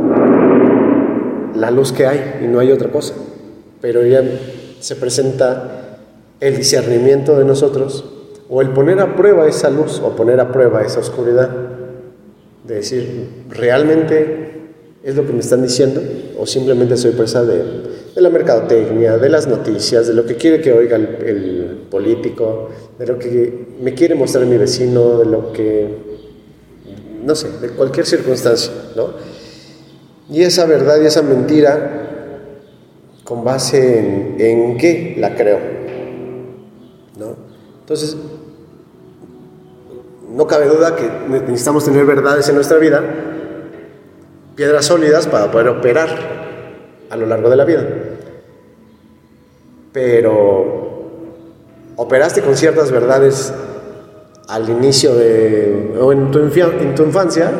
la 1.55 1.71
luz 1.71 1.91
que 1.91 2.05
hay 2.05 2.41
y 2.43 2.47
no 2.47 2.59
hay 2.59 2.71
otra 2.71 2.89
cosa. 2.89 3.13
Pero 3.81 4.05
ya 4.05 4.23
se 4.79 4.95
presenta 4.95 5.99
el 6.39 6.57
discernimiento 6.57 7.37
de 7.37 7.45
nosotros 7.45 8.05
o 8.49 8.61
el 8.61 8.69
poner 8.69 8.99
a 8.99 9.15
prueba 9.15 9.47
esa 9.47 9.69
luz 9.69 9.99
o 10.03 10.15
poner 10.15 10.39
a 10.39 10.51
prueba 10.51 10.81
esa 10.81 10.99
oscuridad. 10.99 11.49
De 12.67 12.75
decir, 12.75 13.45
¿realmente 13.49 14.53
es 15.03 15.15
lo 15.15 15.25
que 15.25 15.33
me 15.33 15.39
están 15.39 15.63
diciendo? 15.63 16.01
¿O 16.37 16.45
simplemente 16.45 16.95
soy 16.97 17.11
presa 17.11 17.43
de, 17.43 17.63
la 18.15 18.29
mercadotecnia, 18.29 19.17
de 19.17 19.29
las 19.29 19.47
noticias, 19.47 20.07
de 20.07 20.13
lo 20.13 20.25
que 20.25 20.35
quiere 20.35 20.61
que 20.61 20.71
oiga 20.71 20.95
el, 20.97 21.87
político, 21.89 22.69
de 22.97 23.05
lo 23.07 23.19
que 23.19 23.67
me 23.81 23.93
quiere 23.93 24.15
mostrar 24.15 24.45
mi 24.45 24.57
vecino, 24.57 25.19
de 25.19 25.25
lo 25.25 25.53
que, 25.53 25.87
no 27.23 27.35
sé, 27.35 27.49
de 27.61 27.69
cualquier 27.69 28.05
circunstancia, 28.05 28.71
¿no? 28.95 29.09
Y 30.29 30.43
esa 30.43 30.65
verdad 30.65 31.01
y 31.01 31.05
esa 31.05 31.21
mentira, 31.21 32.01
¿con 33.23 33.43
base 33.43 33.99
en, 33.99 34.35
en 34.39 34.77
qué 34.77 35.15
la 35.17 35.35
creo? 35.35 35.83
Entonces, 37.83 38.15
no 40.29 40.47
cabe 40.47 40.67
duda 40.67 40.95
que 40.95 41.09
necesitamos 41.27 41.83
tener 41.83 42.05
verdades 42.05 42.47
en 42.47 42.55
nuestra 42.55 42.77
vida, 42.77 43.03
piedras 44.55 44.85
sólidas 44.85 45.27
para 45.27 45.51
poder 45.51 45.67
operar 45.67 46.09
a 47.09 47.17
lo 47.17 47.25
largo 47.25 47.49
de 47.49 47.55
la 47.57 47.65
vida. 47.65 47.85
Pero 49.91 51.09
operaste 51.97 52.41
con 52.41 52.55
ciertas 52.55 52.89
verdades 52.89 53.53
al 54.47 54.69
inicio 54.69 55.13
de, 55.13 55.97
o 55.99 56.13
en 56.13 56.31
tu 56.31 57.03
infancia, 57.03 57.51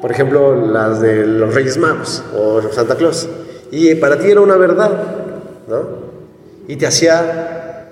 por 0.00 0.10
ejemplo, 0.10 0.66
las 0.66 1.00
de 1.00 1.26
los 1.26 1.54
Reyes 1.54 1.76
Magos 1.76 2.22
o 2.36 2.62
Santa 2.72 2.96
Claus, 2.96 3.28
y 3.70 3.94
para 3.96 4.18
ti 4.18 4.30
era 4.30 4.40
una 4.40 4.56
verdad, 4.56 4.90
¿no? 5.68 6.10
Y 6.66 6.76
te 6.76 6.86
hacía 6.86 7.86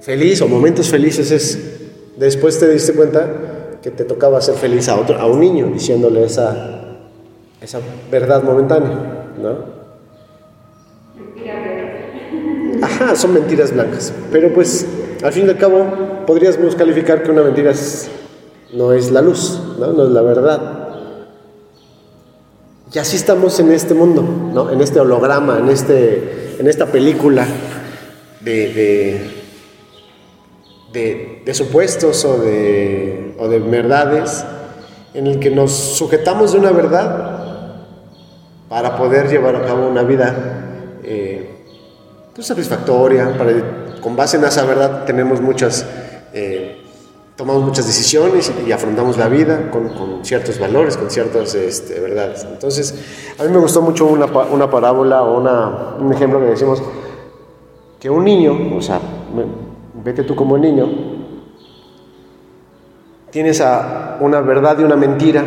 feliz 0.00 0.40
o 0.42 0.48
momentos 0.48 0.88
felices 0.88 1.30
es 1.30 1.58
después 2.16 2.58
te 2.58 2.68
diste 2.68 2.92
cuenta 2.92 3.26
que 3.82 3.90
te 3.90 4.04
tocaba 4.04 4.40
ser 4.40 4.54
feliz 4.56 4.88
a 4.88 4.96
otro 4.96 5.18
a 5.18 5.26
un 5.26 5.40
niño 5.40 5.66
diciéndole 5.66 6.24
esa 6.24 6.98
esa 7.60 7.80
verdad 8.10 8.42
momentánea, 8.42 9.28
¿no? 9.40 9.82
Ajá, 12.82 13.14
son 13.14 13.34
mentiras 13.34 13.72
blancas, 13.72 14.12
pero 14.32 14.52
pues 14.52 14.86
al 15.22 15.32
fin 15.32 15.46
y 15.46 15.50
al 15.50 15.58
cabo 15.58 16.24
podríamos 16.26 16.74
calificar 16.74 17.22
que 17.22 17.30
una 17.30 17.42
mentira 17.42 17.72
no 18.72 18.92
es 18.92 19.10
la 19.12 19.22
luz, 19.22 19.60
¿no? 19.78 19.92
no 19.92 20.04
es 20.06 20.10
la 20.10 20.22
verdad. 20.22 20.81
Y 22.94 22.98
así 22.98 23.16
estamos 23.16 23.58
en 23.60 23.72
este 23.72 23.94
mundo, 23.94 24.22
¿no? 24.22 24.70
en 24.70 24.80
este 24.80 25.00
holograma, 25.00 25.58
en, 25.58 25.68
este, 25.68 26.56
en 26.58 26.68
esta 26.68 26.86
película 26.86 27.46
de 28.40 29.42
de, 30.92 31.54
supuestos 31.54 32.24
o 32.24 32.38
de, 32.38 33.34
o 33.38 33.48
de 33.48 33.58
verdades 33.58 34.44
en 35.14 35.26
el 35.26 35.38
que 35.38 35.50
nos 35.50 35.72
sujetamos 35.72 36.52
de 36.52 36.58
una 36.58 36.70
verdad 36.70 37.86
para 38.68 38.96
poder 38.96 39.28
llevar 39.28 39.56
a 39.56 39.66
cabo 39.66 39.88
una 39.88 40.02
vida 40.02 40.98
eh, 41.04 41.50
pues, 42.34 42.46
satisfactoria, 42.46 43.36
con 44.00 44.16
base 44.16 44.36
en 44.36 44.44
esa 44.44 44.64
verdad 44.64 45.04
tenemos 45.04 45.40
muchas, 45.40 45.86
eh, 46.32 46.71
tomamos 47.36 47.62
muchas 47.62 47.86
decisiones 47.86 48.52
y, 48.66 48.72
afrontamos 48.72 49.16
la 49.18 49.28
vida 49.28 49.70
con, 49.70 49.88
con, 49.88 50.24
ciertos 50.24 50.58
valores, 50.58 50.96
con 50.96 51.10
ciertas 51.10 51.54
este, 51.54 52.00
verdades. 52.00 52.44
Entonces, 52.44 52.94
a 53.38 53.44
mí 53.44 53.50
me 53.50 53.58
gustó 53.58 53.82
mucho 53.82 54.06
una, 54.06 54.26
una 54.26 54.70
parábola 54.70 55.22
o 55.22 55.40
una, 55.40 55.96
un 55.98 56.12
ejemplo 56.12 56.40
que 56.40 56.46
decimos 56.46 56.82
que 57.98 58.10
un 58.10 58.24
niño, 58.24 58.76
o 58.76 58.82
sea, 58.82 59.00
vete 60.04 60.24
tú 60.24 60.34
como 60.34 60.58
niño, 60.58 60.88
tienes 63.30 63.60
a 63.60 64.18
una 64.20 64.40
verdad 64.40 64.78
y 64.78 64.84
una 64.84 64.96
mentira, 64.96 65.44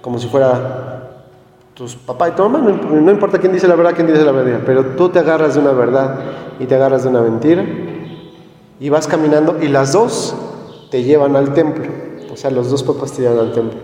como 0.00 0.18
si 0.18 0.28
fuera 0.28 0.88
tus 1.74 1.96
papá 1.96 2.28
y 2.28 2.32
tu 2.32 2.42
mamá, 2.48 2.58
no, 2.60 3.10
importa 3.10 3.38
quién 3.38 3.52
dice 3.52 3.68
la 3.68 3.74
verdad, 3.74 3.92
quién 3.94 4.06
dice 4.06 4.24
la 4.24 4.32
verdad, 4.32 4.60
pero 4.66 4.84
tú 4.96 5.08
te 5.08 5.18
agarras 5.18 5.54
de 5.54 5.60
una 5.60 5.72
verdad 5.72 6.18
y 6.58 6.66
te 6.66 6.74
agarras 6.74 7.04
de 7.04 7.08
una 7.08 7.22
mentira 7.22 7.64
y 8.80 8.88
vas 8.88 9.06
caminando 9.06 9.58
y 9.60 9.68
las 9.68 9.92
dos 9.92 10.34
te 10.90 11.02
llevan 11.02 11.36
al 11.36 11.54
templo, 11.54 11.86
o 12.32 12.36
sea, 12.36 12.50
los 12.50 12.70
dos 12.70 12.82
papás 12.82 13.12
te 13.12 13.22
llevan 13.22 13.38
al 13.38 13.52
templo, 13.52 13.80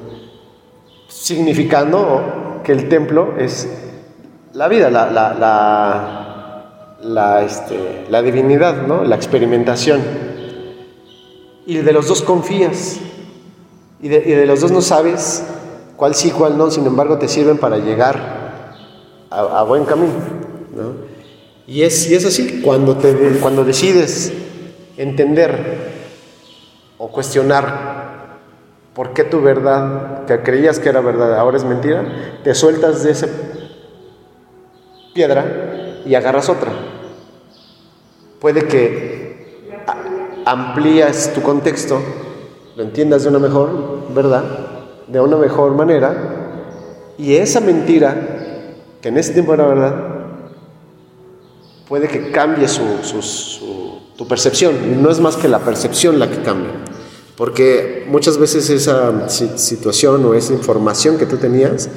significando 1.08 2.61
que 2.64 2.73
el 2.73 2.88
templo 2.88 3.34
es 3.38 3.68
la 4.52 4.68
vida, 4.68 4.90
la, 4.90 5.11
la, 5.11 5.34
la, 7.02 7.42
este, 7.44 8.06
la 8.08 8.23
divinidad, 8.23 8.87
¿no? 8.87 9.04
la 9.04 9.16
experimentación. 9.16 10.00
Y 11.66 11.76
de 11.76 11.92
los 11.92 12.08
dos 12.08 12.23
confías. 12.23 12.99
Y 14.00 14.08
de, 14.08 14.46
los 14.46 14.61
dos 14.61 14.70
no 14.70 14.82
sabes 14.82 15.44
cuál 15.96 16.14
sí, 16.14 16.30
cuál 16.30 16.58
no, 16.58 16.70
sin 16.70 16.87
embargo 16.87 17.18
te 17.18 17.26
sirven 17.26 17.58
para 17.58 17.78
llegar 17.78 18.75
a, 19.30 19.62
buen 19.62 19.84
camino. 19.84 20.12
Y, 21.66 21.82
es, 21.82 22.11
y 22.11 22.14
es 22.14 22.25
así, 22.26 22.61
cuando, 22.62 22.96
te, 22.96 23.14
cuando 23.40 23.64
decides 23.64 24.32
entender 24.96 26.03
o 26.99 27.11
cuestionar 27.11 28.39
por 28.95 29.13
qué 29.13 29.25
tu 29.25 29.41
verdad, 29.43 30.25
que 30.27 30.41
creías 30.41 30.79
que 30.79 30.89
era 30.89 31.01
verdad, 31.01 31.39
ahora 31.39 31.57
es 31.57 31.65
mentira, 31.65 32.05
te 32.45 32.55
sueltas 32.55 33.03
de 33.03 33.11
esa 33.11 33.27
piedra 35.15 36.01
y 36.05 36.15
agarras 36.15 36.49
otra. 36.49 36.73
Puede 38.41 38.67
que 38.67 39.75
amplías 40.45 41.33
tu 41.35 41.43
contexto 41.43 42.01
lo 42.77 42.83
entiendas 42.83 43.23
de 43.23 43.29
una 43.29 43.39
mejor, 43.39 44.13
¿verdad? 44.13 44.43
De 45.07 45.21
una 45.21 45.37
mejor 45.37 45.75
manera. 45.75 47.13
Y 47.17 47.37
esa 47.37 47.61
mentira, 47.61 48.17
que 49.01 49.09
en 49.09 49.19
ese 49.19 49.33
tiempo 49.33 49.55
era 49.55 49.67
verdad, 49.67 49.95
puede 51.89 52.09
que 52.09 52.33
cambie 52.33 52.67
su, 52.67 52.83
tu 54.17 54.27
percepción. 54.27 55.03
No 55.03 55.11
es 55.11 55.21
más 55.21 55.37
que 55.37 55.47
la 55.47 55.61
percepción 55.61 56.19
la 56.19 56.29
que 56.29 56.43
cambia. 56.43 56.73
Porque 57.37 58.05
muchas 58.07 58.38
veces 58.38 58.71
esa 58.71 59.29
situación 59.29 60.25
o 60.25 60.35
esa 60.35 60.53
información 60.53 61.19
que 61.19 61.26
tú 61.26 61.37
tenías, 61.37 61.88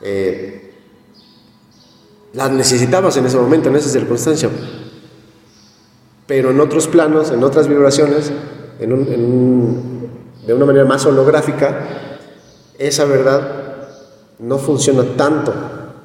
eh, 0.00 0.72
la 2.32 2.48
necesitabas 2.48 3.16
en 3.16 3.26
ese 3.26 3.36
momento, 3.36 3.68
en 3.68 3.76
esa 3.76 3.90
circunstancia. 3.90 4.48
Pero 6.26 6.50
en 6.50 6.60
otros 6.60 6.88
planos, 6.88 7.30
en 7.30 7.44
otras 7.44 7.68
vibraciones, 7.68 8.32
de 8.78 10.54
una 10.54 10.64
manera 10.64 10.84
más 10.84 11.04
holográfica, 11.04 12.18
esa 12.78 13.04
verdad 13.04 13.64
no 14.38 14.58
funciona 14.58 15.04
tanto. 15.16 15.52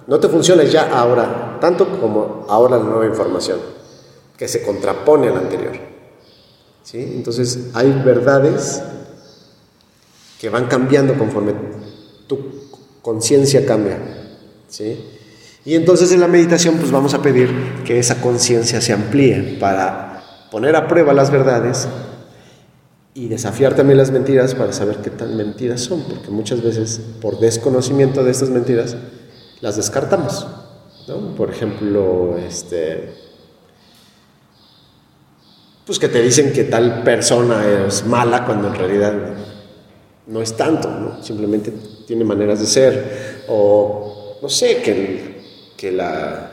No 0.08 0.20
te 0.20 0.28
funciona 0.28 0.64
ya 0.64 0.98
ahora, 0.98 1.58
tanto 1.62 1.88
como 2.00 2.46
ahora 2.50 2.78
la 2.78 2.84
nueva 2.84 3.06
información, 3.06 3.60
que 4.38 4.48
se 4.48 4.64
contrapone 4.64 5.30
a 5.30 5.32
la 5.32 5.40
anterior. 5.40 5.99
Entonces 6.94 7.70
hay 7.74 7.92
verdades 8.04 8.82
que 10.40 10.50
van 10.50 10.68
cambiando 10.68 11.18
conforme 11.18 11.54
tu 12.28 12.40
conciencia 13.02 13.66
cambia. 13.66 13.98
¿Sí? 14.68 14.98
Y 15.66 15.76
entonces 15.76 16.12
en 16.12 16.22
la 16.22 16.28
meditación 16.28 16.78
pues 16.78 16.92
vamos 16.92 17.14
a 17.14 17.22
pedir 17.22 17.50
que 17.86 18.00
esa 18.00 18.22
conciencia 18.22 18.82
se 18.82 18.94
amplíe 18.94 19.58
para 19.60 20.24
poner 20.52 20.76
a 20.76 20.88
prueba 20.88 21.14
las 21.14 21.32
verdades 21.32 21.88
y 23.14 23.28
desafiar 23.28 23.76
también 23.76 23.98
las 23.98 24.12
mentiras 24.12 24.56
para 24.56 24.72
saber 24.72 24.98
qué 24.98 25.10
tan 25.10 25.36
mentiras 25.36 25.82
son, 25.82 26.04
porque 26.04 26.30
muchas 26.32 26.64
veces 26.64 27.02
por 27.22 27.40
desconocimiento 27.40 28.24
de 28.24 28.32
estas 28.32 28.50
mentiras 28.50 28.96
las 29.62 29.76
descartamos. 29.76 30.48
Por 31.36 31.50
ejemplo, 31.50 32.38
este, 32.38 33.14
pues 35.90 35.98
que 35.98 36.08
te 36.08 36.22
dicen 36.22 36.54
que 36.54 36.66
tal 36.66 37.02
persona 37.02 37.64
es 37.88 38.06
mala 38.06 38.46
cuando 38.46 38.68
en 38.68 38.76
realidad 38.76 39.12
no 40.28 40.40
es 40.40 40.56
tanto, 40.56 41.18
simplemente 41.24 41.74
tiene 42.06 42.24
maneras 42.24 42.60
de 42.60 42.68
ser, 42.68 43.46
o 43.48 44.38
no 44.40 44.50
sé, 44.50 44.84
que, 44.84 45.42
que, 45.76 45.92
la, 45.92 46.52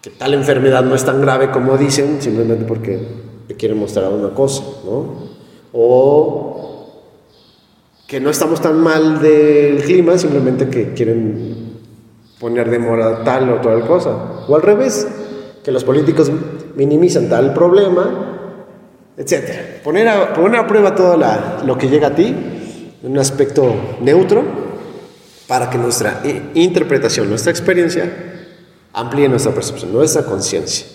que 0.00 0.08
tal 0.08 0.32
enfermedad 0.32 0.82
no 0.82 0.94
es 0.94 1.04
tan 1.04 1.20
grave 1.20 1.50
como 1.50 1.76
dicen, 1.76 2.22
simplemente 2.22 2.64
porque 2.64 3.06
te 3.48 3.54
quieren 3.54 3.76
mostrar 3.76 4.10
una 4.10 4.30
cosa, 4.30 4.62
¿no? 4.86 5.28
O 5.74 7.02
que 8.06 8.18
no 8.18 8.30
estamos 8.30 8.62
tan 8.62 8.80
mal 8.80 9.20
del 9.20 9.82
clima, 9.82 10.16
simplemente 10.16 10.70
que 10.70 10.94
quieren 10.94 11.74
poner 12.40 12.70
de 12.70 12.78
moda 12.78 13.22
tal 13.24 13.50
o 13.50 13.60
tal 13.60 13.86
cosa. 13.86 14.46
O 14.48 14.56
al 14.56 14.62
revés, 14.62 15.06
que 15.62 15.70
los 15.70 15.84
políticos 15.84 16.30
minimizan 16.76 17.28
tal 17.28 17.52
problema, 17.52 18.36
etc. 19.16 19.82
Poner 19.82 20.08
a, 20.08 20.34
poner 20.34 20.60
a 20.60 20.66
prueba 20.66 20.94
todo 20.94 21.16
lo 21.64 21.78
que 21.78 21.88
llega 21.88 22.08
a 22.08 22.14
ti 22.14 22.26
en 23.02 23.10
un 23.10 23.18
aspecto 23.18 23.96
neutro 24.00 24.42
para 25.46 25.68
que 25.70 25.78
nuestra 25.78 26.22
interpretación, 26.54 27.28
nuestra 27.28 27.50
experiencia 27.50 28.10
amplíe 28.92 29.28
nuestra 29.28 29.52
percepción, 29.52 29.92
nuestra 29.92 30.24
conciencia 30.24 30.86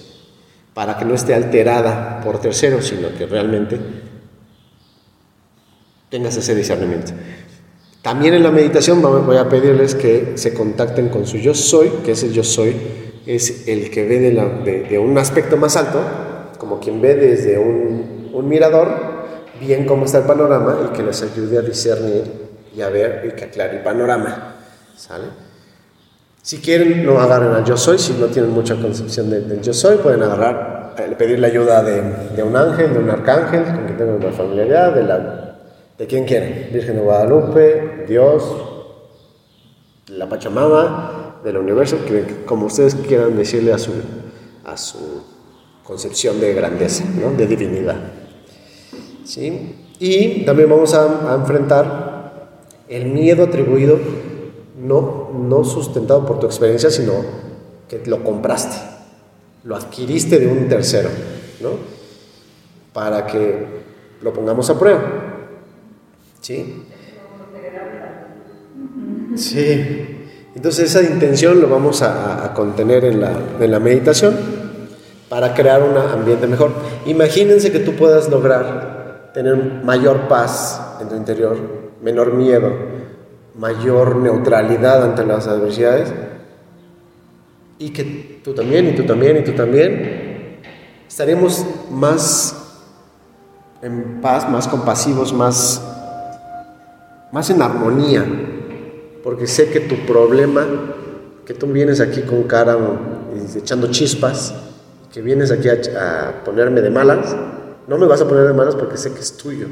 para 0.73 0.97
que 0.97 1.05
no 1.05 1.13
esté 1.13 1.33
alterada 1.33 2.21
por 2.21 2.39
terceros, 2.39 2.87
sino 2.87 3.13
que 3.17 3.25
realmente 3.25 3.77
tengas 6.09 6.37
ese 6.37 6.55
discernimiento. 6.55 7.11
También 8.01 8.33
en 8.33 8.43
la 8.43 8.51
meditación 8.51 9.01
voy 9.01 9.35
a 9.35 9.49
pedirles 9.49 9.93
que 9.93 10.33
se 10.35 10.53
contacten 10.53 11.09
con 11.09 11.27
su 11.27 11.37
yo 11.37 11.53
soy, 11.53 11.89
que 12.05 12.13
ese 12.13 12.31
yo 12.31 12.45
soy 12.45 12.75
es 13.35 13.67
el 13.67 13.91
que 13.91 14.05
ve 14.05 14.19
de, 14.89 14.97
un 14.97 15.17
aspecto 15.17 15.55
más 15.55 15.77
alto, 15.77 16.01
como 16.57 16.79
quien 16.79 16.99
ve 16.99 17.13
desde 17.13 17.59
un, 17.59 18.31
un, 18.33 18.49
mirador, 18.49 18.89
bien 19.59 19.85
cómo 19.85 20.05
está 20.05 20.19
el 20.19 20.23
panorama 20.23 20.89
y 20.89 20.95
que 20.95 21.03
les 21.03 21.21
ayude 21.21 21.59
a 21.59 21.61
discernir 21.61 22.23
y 22.75 22.81
a 22.81 22.89
ver 22.89 23.25
y 23.27 23.35
que 23.35 23.45
aclare 23.45 23.77
el 23.77 23.83
panorama. 23.83 24.55
Si 26.41 26.57
quieren, 26.57 27.05
no 27.05 27.19
agarren 27.19 27.51
al 27.51 27.63
yo 27.65 27.77
soy, 27.77 27.99
si 27.99 28.13
no 28.13 28.25
tienen 28.27 28.51
mucha 28.51 28.75
concepción 28.75 29.29
del 29.29 29.61
yo 29.61 29.73
soy, 29.73 29.97
pueden 29.97 30.23
agarrar, 30.23 30.95
eh, 30.97 31.13
pedir 31.15 31.37
la 31.37 31.47
ayuda 31.47 31.83
de, 31.83 32.41
un 32.41 32.55
ángel, 32.55 32.93
de 32.93 32.99
un 32.99 33.09
arcángel, 33.09 33.63
con 33.63 33.85
quien 33.85 33.97
tengan 33.97 34.15
una 34.15 34.31
familiaridad, 34.31 34.95
de, 34.95 35.03
la, 35.03 35.55
de 35.97 36.07
quien 36.07 36.25
quieran, 36.25 36.69
Virgen 36.73 36.95
de 36.95 37.01
Guadalupe, 37.01 38.05
Dios, 38.07 38.43
la 40.07 40.27
Pachamama, 40.27 41.18
del 41.43 41.57
universo, 41.57 41.97
como 42.45 42.65
ustedes 42.65 42.95
quieran 42.95 43.35
decirle 43.37 43.73
a 43.73 43.77
su, 43.77 43.91
a 44.65 44.77
su 44.77 45.23
concepción 45.83 46.39
de 46.39 46.53
grandeza, 46.53 47.05
¿no? 47.19 47.31
de 47.31 47.47
divinidad. 47.47 47.97
¿Sí? 49.23 49.75
Y 49.99 50.45
también 50.45 50.69
vamos 50.69 50.93
a, 50.93 51.31
a 51.31 51.35
enfrentar 51.35 52.59
el 52.87 53.05
miedo 53.05 53.43
atribuido 53.43 53.99
no, 54.79 55.29
no 55.33 55.63
sustentado 55.63 56.25
por 56.25 56.39
tu 56.39 56.45
experiencia, 56.45 56.89
sino 56.89 57.13
que 57.87 58.01
lo 58.05 58.23
compraste, 58.23 58.77
lo 59.63 59.75
adquiriste 59.75 60.39
de 60.39 60.47
un 60.47 60.67
tercero, 60.67 61.09
¿no? 61.61 61.71
Para 62.93 63.25
que 63.27 63.65
lo 64.21 64.33
pongamos 64.33 64.69
a 64.69 64.79
prueba. 64.79 65.01
¿Sí? 66.41 66.83
Sí. 69.35 70.18
Entonces 70.55 70.95
esa 70.95 71.01
intención 71.01 71.61
lo 71.61 71.69
vamos 71.69 72.01
a, 72.01 72.53
contener 72.55 73.05
en 73.05 73.21
la, 73.21 73.31
en 73.59 73.71
la 73.71 73.79
meditación 73.79 74.35
para 75.29 75.53
crear 75.53 75.83
un 75.83 75.95
ambiente 75.95 76.47
mejor. 76.47 76.71
Imagínense 77.05 77.71
que 77.71 77.79
tú 77.79 77.93
puedas 77.93 78.29
lograr 78.29 79.31
tener 79.33 79.55
mayor 79.83 80.27
paz 80.27 80.97
en 80.99 81.09
tu 81.09 81.15
interior, 81.15 81.57
menor 82.01 82.33
miedo, 82.33 82.71
mayor 83.55 84.15
neutralidad 84.17 85.03
ante 85.03 85.25
las 85.25 85.47
adversidades 85.47 86.11
y 87.77 87.91
que 87.91 88.41
tú 88.43 88.53
también, 88.53 88.89
y 88.89 88.95
tú 88.95 89.05
también, 89.05 89.37
y 89.37 89.43
tú 89.43 89.53
también 89.53 90.59
estaremos 91.07 91.65
más 91.89 92.55
en 93.81 94.19
paz, 94.21 94.49
más 94.49 94.67
compasivos, 94.67 95.31
más, 95.31 95.81
más 97.31 97.49
en 97.49 97.61
armonía, 97.61 98.25
porque 99.23 99.47
sé 99.47 99.69
que 99.69 99.81
tu 99.81 100.05
problema, 100.05 100.65
que 101.45 101.53
tú 101.53 101.67
vienes 101.67 101.99
aquí 101.99 102.21
con 102.21 102.43
cara 102.43 102.77
echando 103.55 103.87
chispas, 103.91 104.53
que 105.11 105.21
vienes 105.21 105.51
aquí 105.51 105.67
a, 105.69 106.41
ponerme 106.45 106.81
de 106.81 106.89
malas, 106.89 107.35
no 107.87 107.97
me 107.97 108.05
vas 108.05 108.21
a 108.21 108.27
poner 108.27 108.47
de 108.47 108.53
malas 108.53 108.75
porque 108.75 108.97
sé 108.97 109.11
que 109.13 109.19
es 109.19 109.35
tuyo. 109.35 109.67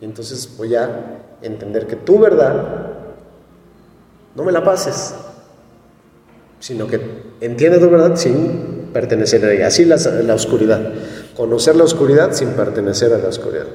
Y 0.00 0.04
entonces 0.04 0.56
voy 0.56 0.74
a 0.74 1.36
entender 1.42 1.86
que 1.86 1.96
tu 1.96 2.18
verdad 2.18 2.96
no 4.34 4.44
me 4.44 4.52
la 4.52 4.64
pases, 4.64 5.14
sino 6.58 6.86
que 6.86 7.00
entiende 7.40 7.78
tu 7.78 7.90
verdad 7.90 8.16
sin 8.16 8.88
pertenecer 8.92 9.44
a 9.44 9.52
ella. 9.52 9.66
Así 9.66 9.84
la, 9.84 9.96
oscuridad, 10.34 10.92
conocer 11.36 11.76
la 11.76 11.84
oscuridad 11.84 12.32
sin 12.32 12.50
pertenecer 12.50 13.12
a 13.12 13.18
la 13.18 13.28
oscuridad. 13.28 13.66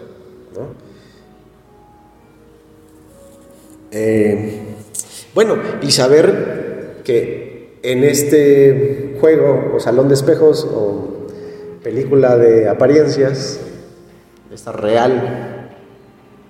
Eh, 3.92 4.65
bueno, 5.36 5.58
y 5.82 5.92
saber 5.92 7.02
que 7.04 7.78
en 7.84 8.06
este 8.06 9.18
juego 9.20 9.74
o 9.76 9.80
salón 9.82 10.08
de 10.08 10.14
espejos 10.14 10.64
o 10.64 11.28
película 11.84 12.38
de 12.38 12.70
apariencias, 12.70 13.60
esta 14.50 14.72
real 14.72 15.72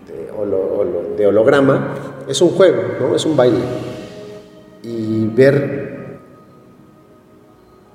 de, 0.08 1.18
de 1.18 1.28
holograma, 1.28 1.96
es 2.30 2.40
un 2.42 2.50
juego, 2.50 2.84
¿no? 3.00 3.16
es 3.16 3.26
un 3.26 3.36
baile. 3.36 3.64
Y 4.84 5.26
ver 5.30 6.20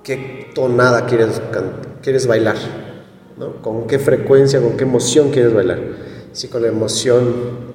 qué 0.02 0.50
tonada 0.56 1.06
quieres, 1.06 1.40
quieres 2.02 2.26
bailar, 2.26 2.56
¿no? 3.38 3.62
con 3.62 3.86
qué 3.86 4.00
frecuencia, 4.00 4.60
con 4.60 4.76
qué 4.76 4.82
emoción 4.82 5.30
quieres 5.30 5.54
bailar. 5.54 5.78
Si 6.32 6.48
con 6.48 6.62
la 6.62 6.68
emoción 6.68 7.69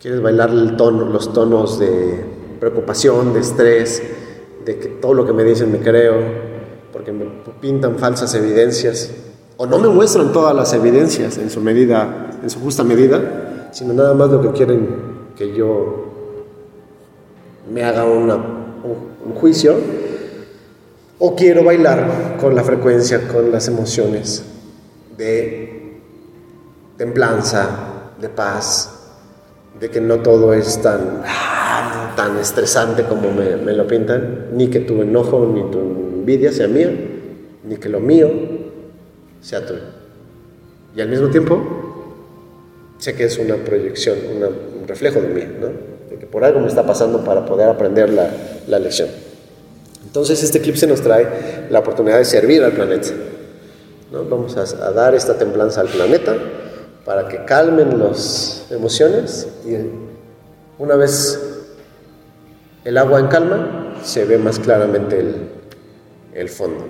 Quieres 0.00 0.22
bailar 0.22 0.50
el 0.50 0.76
tono, 0.76 1.04
los 1.06 1.32
tonos 1.32 1.80
de 1.80 2.24
preocupación, 2.60 3.34
de 3.34 3.40
estrés, 3.40 4.00
de 4.64 4.78
que 4.78 4.88
todo 4.88 5.12
lo 5.12 5.26
que 5.26 5.32
me 5.32 5.42
dicen 5.42 5.72
me 5.72 5.78
creo, 5.78 6.14
porque 6.92 7.10
me 7.10 7.26
pintan 7.60 7.98
falsas 7.98 8.32
evidencias, 8.34 9.10
o 9.56 9.66
no 9.66 9.78
me 9.78 9.88
muestran 9.88 10.32
todas 10.32 10.54
las 10.54 10.72
evidencias 10.72 11.36
en 11.38 11.50
su 11.50 11.60
medida, 11.60 12.30
en 12.40 12.48
su 12.48 12.60
justa 12.60 12.84
medida, 12.84 13.70
sino 13.72 13.92
nada 13.92 14.14
más 14.14 14.30
lo 14.30 14.40
que 14.40 14.52
quieren 14.52 14.88
que 15.36 15.52
yo 15.52 16.06
me 17.72 17.82
haga 17.82 18.04
una, 18.04 18.36
un 18.36 19.34
juicio, 19.34 19.74
o 21.18 21.34
quiero 21.34 21.64
bailar 21.64 22.36
con 22.40 22.54
la 22.54 22.62
frecuencia, 22.62 23.26
con 23.26 23.50
las 23.50 23.66
emociones 23.66 24.44
de 25.16 25.98
templanza, 26.96 28.12
de 28.20 28.28
paz, 28.28 28.97
de 29.80 29.90
que 29.90 30.00
no 30.00 30.20
todo 30.20 30.54
es 30.54 30.82
tan, 30.82 31.22
tan 32.16 32.38
estresante 32.38 33.04
como 33.04 33.30
me, 33.30 33.72
lo 33.72 33.86
pintan, 33.86 34.48
ni 34.52 34.68
que 34.68 34.80
tu 34.80 35.02
enojo 35.02 35.46
ni 35.46 35.70
tu 35.70 35.78
envidia 35.78 36.52
sea 36.52 36.66
mía, 36.66 36.90
ni 37.64 37.76
que 37.76 37.88
lo 37.88 38.00
mío 38.00 38.30
sea 39.40 39.64
tuyo. 39.64 39.80
Y 40.96 41.00
al 41.00 41.08
mismo 41.08 41.28
tiempo, 41.28 41.60
sé 42.98 43.14
que 43.14 43.24
es 43.24 43.38
una 43.38 43.56
proyección, 43.56 44.18
un 44.80 44.88
reflejo 44.88 45.20
de 45.20 45.28
mí, 45.28 45.42
¿no? 45.60 45.68
de 46.10 46.16
que 46.18 46.26
por 46.26 46.44
algo 46.44 46.60
me 46.60 46.66
está 46.66 46.84
pasando 46.84 47.22
para 47.22 47.44
poder 47.44 47.68
aprender 47.68 48.10
la, 48.10 48.30
la 48.66 48.78
lección. 48.78 49.08
Entonces 50.04 50.42
este 50.42 50.58
eclipse 50.58 50.86
nos 50.86 51.02
trae 51.02 51.68
la 51.70 51.80
oportunidad 51.80 52.18
de 52.18 52.24
servir 52.24 52.64
al 52.64 52.72
planeta. 52.72 53.10
¿no? 54.10 54.24
Vamos 54.24 54.56
a 54.56 54.90
dar 54.92 55.14
esta 55.14 55.38
templanza 55.38 55.82
al 55.82 55.88
planeta 55.88 56.34
para 57.08 57.26
que 57.26 57.42
calmen 57.46 57.98
las 57.98 58.66
emociones 58.68 59.48
y 59.64 59.74
una 60.78 60.94
vez 60.94 61.40
el 62.84 62.98
agua 62.98 63.18
en 63.18 63.28
calma 63.28 63.94
se 64.04 64.26
ve 64.26 64.36
más 64.36 64.58
claramente 64.58 65.24
el, 66.34 66.48
fondo. 66.50 66.84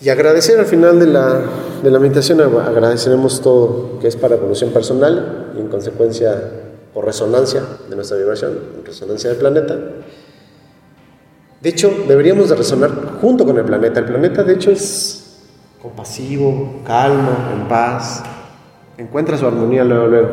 Y 0.00 0.08
agradecer 0.08 0.58
al 0.58 0.66
final 0.66 0.98
de 0.98 1.06
la, 1.06 1.42
de 1.80 1.90
la 1.92 2.00
meditación, 2.00 2.40
agradeceremos 2.40 3.40
todo 3.40 4.00
que 4.00 4.08
es 4.08 4.16
para 4.16 4.34
evolución 4.34 4.70
personal 4.70 5.52
y 5.56 5.60
en 5.60 5.68
consecuencia 5.68 6.42
por 6.92 7.04
resonancia 7.04 7.62
de 7.88 7.94
nuestra 7.94 8.16
vibración, 8.16 8.58
resonancia 8.84 9.30
del 9.30 9.38
planeta. 9.38 9.78
De 11.60 11.68
hecho, 11.68 11.88
deberíamos 12.08 12.48
de 12.48 12.56
resonar 12.56 12.90
junto 13.20 13.44
con 13.44 13.56
el 13.58 13.64
planeta. 13.64 14.00
El 14.00 14.06
planeta, 14.06 14.42
de 14.42 14.54
hecho, 14.54 14.72
es 14.72 15.21
compasivo, 15.82 16.80
calmo, 16.86 17.36
en 17.52 17.66
paz, 17.68 18.22
encuentra 18.96 19.36
su 19.36 19.46
armonía 19.46 19.82
luego, 19.84 20.06
luego. 20.06 20.28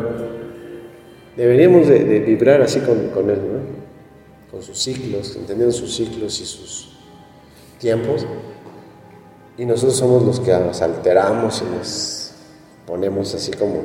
Deberíamos 1.36 1.88
de, 1.88 2.20
vibrar 2.20 2.62
así 2.62 2.80
con, 2.80 3.08
con 3.08 3.28
él, 3.28 3.38
¿no? 3.38 3.80
con 4.50 4.62
sus 4.62 4.78
ciclos, 4.78 5.36
entendiendo 5.36 5.72
sus 5.72 5.94
ciclos 5.94 6.40
y 6.40 6.46
sus 6.46 6.96
tiempos. 7.78 8.26
Y 9.58 9.64
nosotros 9.64 9.96
somos 9.96 10.22
los 10.22 10.38
que 10.40 10.52
nos 10.52 10.80
alteramos 10.82 11.62
y 11.62 11.76
nos 11.76 12.32
ponemos 12.86 13.34
así 13.34 13.50
como... 13.52 13.82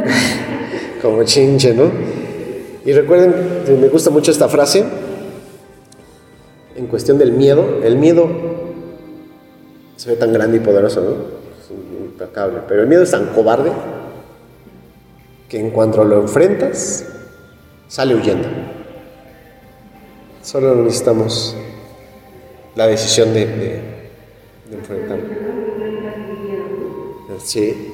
como 1.02 1.24
chinche, 1.24 1.74
¿no? 1.74 1.90
Y 2.84 2.92
recuerden, 2.92 3.80
me 3.80 3.88
gusta 3.88 4.10
mucho 4.10 4.30
esta 4.30 4.48
frase, 4.48 4.84
en 6.80 6.86
cuestión 6.86 7.18
del 7.18 7.32
miedo, 7.32 7.80
el 7.84 7.96
miedo 7.96 8.26
se 9.96 10.08
ve 10.08 10.16
tan 10.16 10.32
grande 10.32 10.56
y 10.56 10.60
poderoso, 10.60 11.02
¿no? 11.02 12.06
Impecable. 12.06 12.60
Pero 12.66 12.82
el 12.82 12.88
miedo 12.88 13.02
es 13.02 13.10
tan 13.10 13.26
cobarde 13.26 13.70
que 15.46 15.60
en 15.60 15.70
cuanto 15.70 16.02
lo 16.04 16.22
enfrentas, 16.22 17.04
sale 17.86 18.14
huyendo. 18.14 18.48
Solo 20.42 20.74
necesitamos 20.74 21.54
la 22.76 22.86
decisión 22.86 23.34
de, 23.34 23.44
de, 23.44 23.80
enfrentarlo. 24.72 25.24
Sí, 27.44 27.92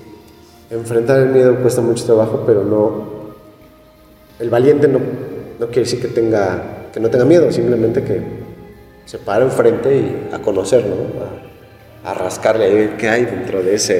enfrentar 0.70 1.18
el 1.18 1.30
miedo 1.30 1.56
cuesta 1.56 1.80
mucho 1.80 2.04
trabajo, 2.04 2.44
pero 2.46 2.62
no. 2.62 3.16
El 4.38 4.48
valiente 4.48 4.86
no, 4.86 5.00
no 5.58 5.66
quiere 5.66 5.80
decir 5.80 6.00
que, 6.00 6.08
tenga, 6.08 6.88
que 6.92 7.00
no 7.00 7.10
tenga 7.10 7.24
miedo, 7.24 7.50
simplemente 7.50 8.04
que 8.04 8.45
se 9.06 9.18
para 9.18 9.44
enfrente 9.44 9.96
y 9.96 10.34
a 10.34 10.40
conocerlo, 10.40 10.96
a, 12.04 12.12
rascarle 12.12 12.66
a 12.66 12.74
ver 12.74 12.96
qué 12.96 13.08
hay 13.08 13.24
dentro 13.24 13.62
de 13.62 13.74
esa 13.74 13.94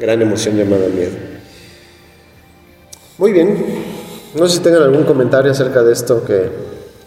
gran 0.00 0.20
emoción 0.22 0.56
llamada 0.56 0.88
miedo. 0.88 1.16
Muy 3.18 3.32
bien, 3.32 3.64
no 4.34 4.48
sé 4.48 4.56
si 4.56 4.62
tengan 4.62 4.82
algún 4.82 5.04
comentario 5.04 5.52
acerca 5.52 5.82
de 5.82 5.92
esto 5.92 6.24
que, 6.24 6.50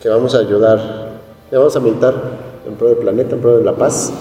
que 0.02 0.10
vamos 0.10 0.36
a 0.36 0.40
ayudar, 0.40 1.20
le 1.50 1.58
vamos 1.58 1.76
a 1.76 1.80
meditar 1.80 2.14
en 2.68 2.76
pro 2.76 2.90
del 2.90 2.98
planeta, 2.98 3.36
en 3.36 3.42
pro 3.42 3.58
de 3.58 3.64
la 3.64 3.76
paz, 3.76 4.14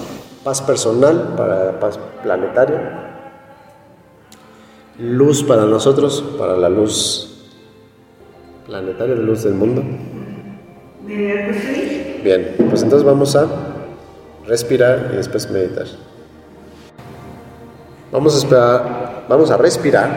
paz 0.42 0.62
personal 0.62 1.34
para 1.36 1.78
paz 1.78 1.98
planetaria, 2.22 3.16
luz 4.98 5.42
para 5.42 5.66
nosotros, 5.66 6.24
para 6.38 6.56
la 6.56 6.70
luz 6.70 7.50
planetaria, 8.66 9.14
la 9.14 9.22
luz 9.22 9.42
del 9.42 9.54
mundo. 9.54 9.82
Bien, 12.22 12.54
pues 12.68 12.82
entonces 12.82 13.02
vamos 13.02 13.34
a 13.34 13.46
respirar 14.46 15.10
y 15.12 15.16
después 15.16 15.50
meditar. 15.50 15.86
Vamos 18.12 18.34
a 18.34 18.38
esperar, 18.38 19.24
vamos 19.26 19.50
a 19.50 19.56
respirar 19.56 20.10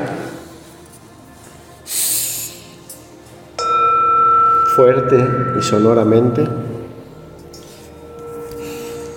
fuerte 4.76 5.16
y 5.58 5.62
sonoramente. 5.62 6.44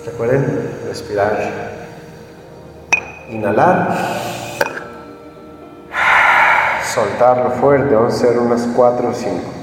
Recuerden 0.05 0.69
respirar, 0.87 1.35
inhalar, 3.29 3.97
soltarlo 6.93 7.51
fuerte, 7.51 7.95
vamos 7.95 8.13
a 8.13 8.15
hacer 8.15 8.39
unas 8.39 8.67
4 8.75 9.09
o 9.09 9.13
5. 9.13 9.56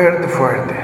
Fuerte, 0.00 0.28
fuerte. 0.28 0.74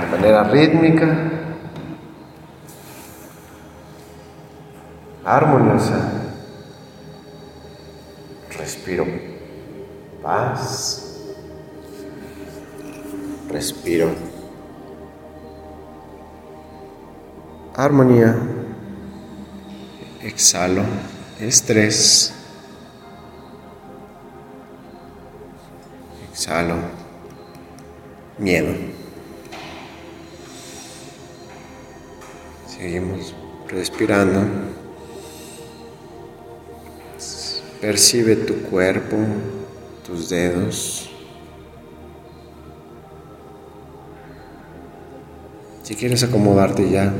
De 0.00 0.06
manera 0.10 0.42
rítmica, 0.42 1.06
armoniosa. 5.24 6.10
Respiro 8.58 9.06
paz. 10.20 11.36
Respiro 13.52 14.10
armonía. 17.76 18.34
Exhalo 20.24 20.82
estrés. 21.40 22.32
Exhalo. 26.30 26.76
Miedo. 28.38 28.74
Seguimos 32.66 33.34
respirando. 33.68 34.40
Percibe 37.80 38.36
tu 38.36 38.62
cuerpo, 38.62 39.16
tus 40.06 40.28
dedos. 40.28 41.10
Si 45.82 45.94
quieres 45.94 46.22
acomodarte 46.22 46.90
ya 46.90 47.12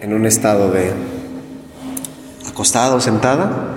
en 0.00 0.12
un 0.12 0.26
estado 0.26 0.70
de 0.70 0.92
acostado, 2.56 2.98
sentada, 3.02 3.76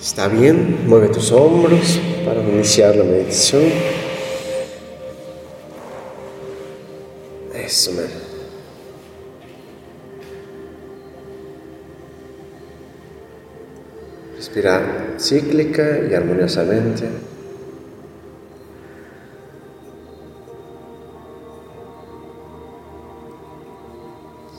está 0.00 0.28
bien, 0.28 0.86
mueve 0.86 1.08
tus 1.08 1.32
hombros 1.32 1.98
para 2.24 2.40
iniciar 2.40 2.94
la 2.94 3.02
meditación. 3.02 3.64
Eso, 7.54 7.90
man. 7.90 8.06
Respira 14.36 15.16
cíclica 15.18 16.06
y 16.08 16.14
armoniosamente. 16.14 17.08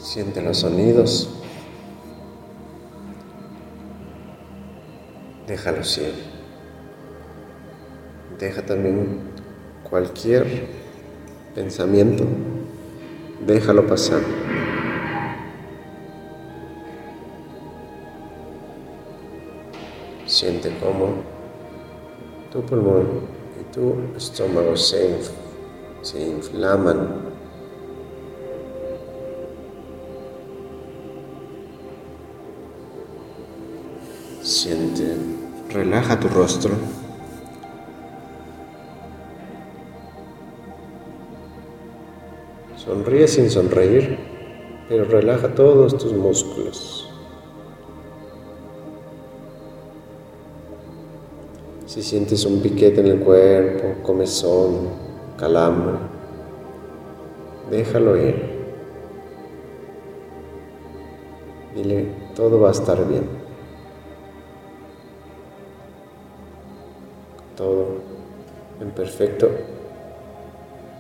Siente 0.02 0.42
los 0.42 0.58
sonidos. 0.58 1.33
Déjalos 5.54 6.00
ir. 6.00 6.16
Deja 8.40 8.66
también 8.66 9.20
cualquier 9.88 10.48
pensamiento. 11.54 12.26
Déjalo 13.46 13.86
pasar. 13.86 14.22
Siente 20.26 20.76
cómo 20.82 21.22
tu 22.52 22.64
pulmón 22.66 23.28
y 23.62 23.72
tu 23.72 23.94
estómago 24.18 24.76
se, 24.76 25.20
se 26.02 26.20
inflaman 26.20 27.34
Siente, 34.44 35.16
relaja 35.74 36.20
tu 36.20 36.28
rostro. 36.28 36.72
Sonríe 42.78 43.28
sin 43.28 43.50
sonreír, 43.50 44.20
pero 44.88 45.06
relaja 45.06 45.56
todos 45.56 45.98
tus 45.98 46.14
músculos. 46.14 47.10
Si 51.88 52.02
sientes 52.04 52.46
un 52.46 52.62
piquete 52.62 53.02
en 53.02 53.08
el 53.08 53.20
cuerpo, 53.20 54.04
comezón, 54.04 54.90
calambre, 55.38 55.98
déjalo 57.72 58.18
ir. 58.18 58.54
Dile, 61.76 62.08
todo 62.36 62.60
va 62.60 62.70
a 62.70 62.72
estar 62.72 63.08
bien. 63.08 63.33
Perfecto 68.96 69.50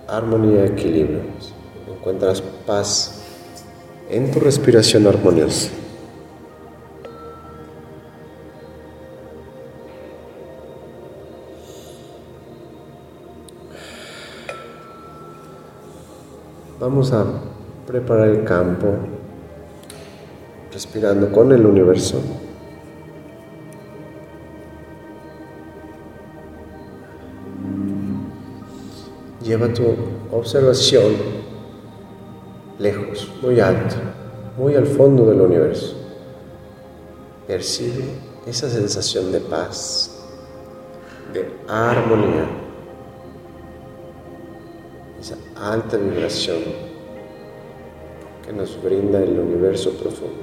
armonía 0.07 0.65
equilibrio. 0.65 1.21
Encuentras 1.87 2.41
paz 2.41 3.21
en 4.09 4.31
tu 4.31 4.39
respiración 4.39 5.07
armoniosa. 5.07 5.69
Vamos 16.79 17.13
a 17.13 17.25
preparar 17.87 18.27
el 18.27 18.43
campo 18.43 18.89
respirando 20.73 21.31
con 21.31 21.51
el 21.53 21.65
universo. 21.65 22.21
Lleva 29.53 29.71
tu 29.71 29.83
observación 30.31 31.13
lejos, 32.79 33.29
muy 33.39 33.59
alto, 33.59 33.97
muy 34.57 34.73
al 34.73 34.87
fondo 34.87 35.27
del 35.27 35.41
universo. 35.41 35.95
Percibe 37.45 38.03
esa 38.47 38.67
sensación 38.67 39.31
de 39.31 39.39
paz, 39.41 40.23
de 41.31 41.55
armonía, 41.67 42.47
esa 45.21 45.37
alta 45.55 45.97
vibración 45.97 46.57
que 48.43 48.53
nos 48.53 48.81
brinda 48.81 49.21
el 49.21 49.37
universo 49.37 49.91
profundo. 49.91 50.33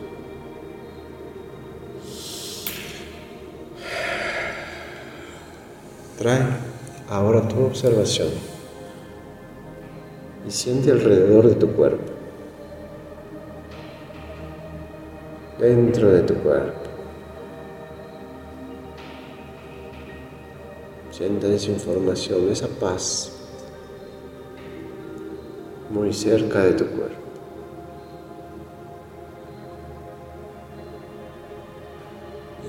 Trae 6.17 6.47
ahora 7.09 7.49
tu 7.49 7.65
observación 7.65 8.50
siente 10.51 10.91
alrededor 10.91 11.49
de 11.49 11.55
tu 11.55 11.69
cuerpo, 11.69 12.13
dentro 15.59 16.11
de 16.11 16.23
tu 16.23 16.35
cuerpo. 16.35 16.81
Siente 21.11 21.55
esa 21.55 21.71
información, 21.71 22.51
esa 22.51 22.67
paz 22.67 23.37
muy 25.91 26.13
cerca 26.13 26.65
de 26.65 26.73
tu 26.73 26.87
cuerpo. 26.87 27.21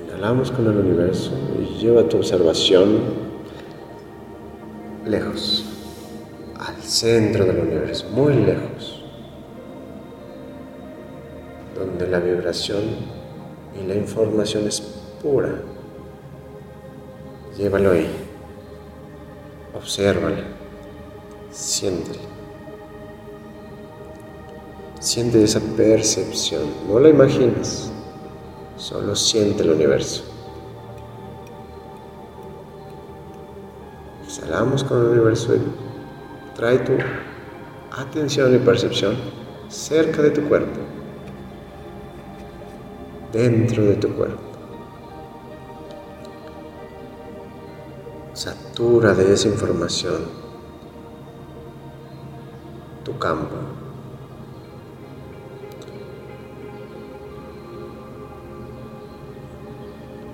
Inhalamos 0.04 0.50
con 0.50 0.66
el 0.66 0.76
universo 0.76 1.32
y 1.58 1.78
lleva 1.78 2.08
tu 2.08 2.18
observación 2.18 3.00
lejos 5.06 5.71
centro 7.02 7.44
del 7.44 7.58
universo, 7.58 8.06
muy 8.10 8.32
lejos, 8.32 9.02
donde 11.74 12.06
la 12.06 12.20
vibración 12.20 12.84
y 13.76 13.84
la 13.88 13.96
información 13.96 14.68
es 14.68 14.80
pura. 15.20 15.50
Llévalo 17.58 17.90
ahí, 17.90 18.08
obsérvala, 19.74 20.44
siéntela. 21.50 22.22
Siente 25.00 25.42
esa 25.42 25.58
percepción, 25.76 26.62
no 26.86 27.00
la 27.00 27.08
imagines, 27.08 27.90
solo 28.76 29.16
siente 29.16 29.64
el 29.64 29.70
universo. 29.70 30.22
Exhalamos 34.24 34.84
con 34.84 35.00
el 35.00 35.06
universo 35.08 35.54
Trae 36.62 36.78
tu 36.78 36.92
atención 37.90 38.54
y 38.54 38.58
percepción 38.58 39.16
cerca 39.68 40.22
de 40.22 40.30
tu 40.30 40.42
cuerpo, 40.42 40.78
dentro 43.32 43.82
de 43.82 43.96
tu 43.96 44.14
cuerpo. 44.14 44.38
Satura 48.32 49.12
de 49.12 49.32
esa 49.32 49.48
información 49.48 50.22
tu 53.02 53.18
campo. 53.18 53.56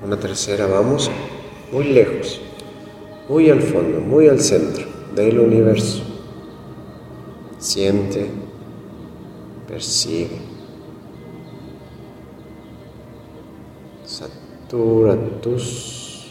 Una 0.05 0.19
tercera, 0.19 0.67
vamos 0.67 1.11
muy 1.73 1.85
lejos, 1.85 2.38
muy 3.31 3.49
al 3.49 3.62
fondo, 3.62 4.01
muy 4.01 4.29
al 4.29 4.41
centro 4.41 4.85
del 5.14 5.41
universo. 5.41 6.08
Siente, 7.79 8.29
percibe, 9.69 10.41
satura 14.05 15.17
tus 15.41 16.27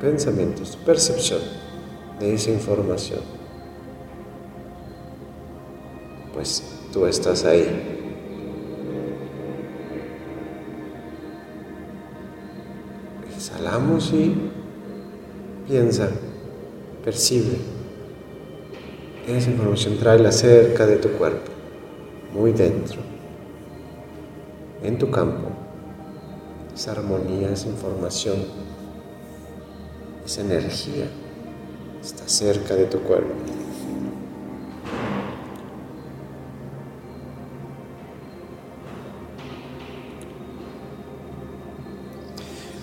pensamientos, 0.00 0.76
percepción 0.84 1.38
de 2.18 2.34
esa 2.34 2.50
información. 2.50 3.20
Pues 6.34 6.60
tú 6.92 7.06
estás 7.06 7.44
ahí. 7.44 7.68
Exhalamos 13.36 14.12
y 14.12 14.34
piensa, 15.68 16.10
percibe 17.04 17.79
esa 19.36 19.50
información 19.50 19.98
la 20.22 20.32
cerca 20.32 20.86
de 20.86 20.96
tu 20.96 21.10
cuerpo, 21.10 21.50
muy 22.32 22.52
dentro, 22.52 23.00
en 24.82 24.98
tu 24.98 25.10
campo. 25.10 25.48
esa 26.74 26.92
armonía, 26.92 27.50
esa 27.50 27.68
información, 27.68 28.36
esa 30.24 30.40
energía 30.40 31.06
está 32.00 32.26
cerca 32.26 32.74
de 32.74 32.86
tu 32.86 33.00
cuerpo. 33.00 33.34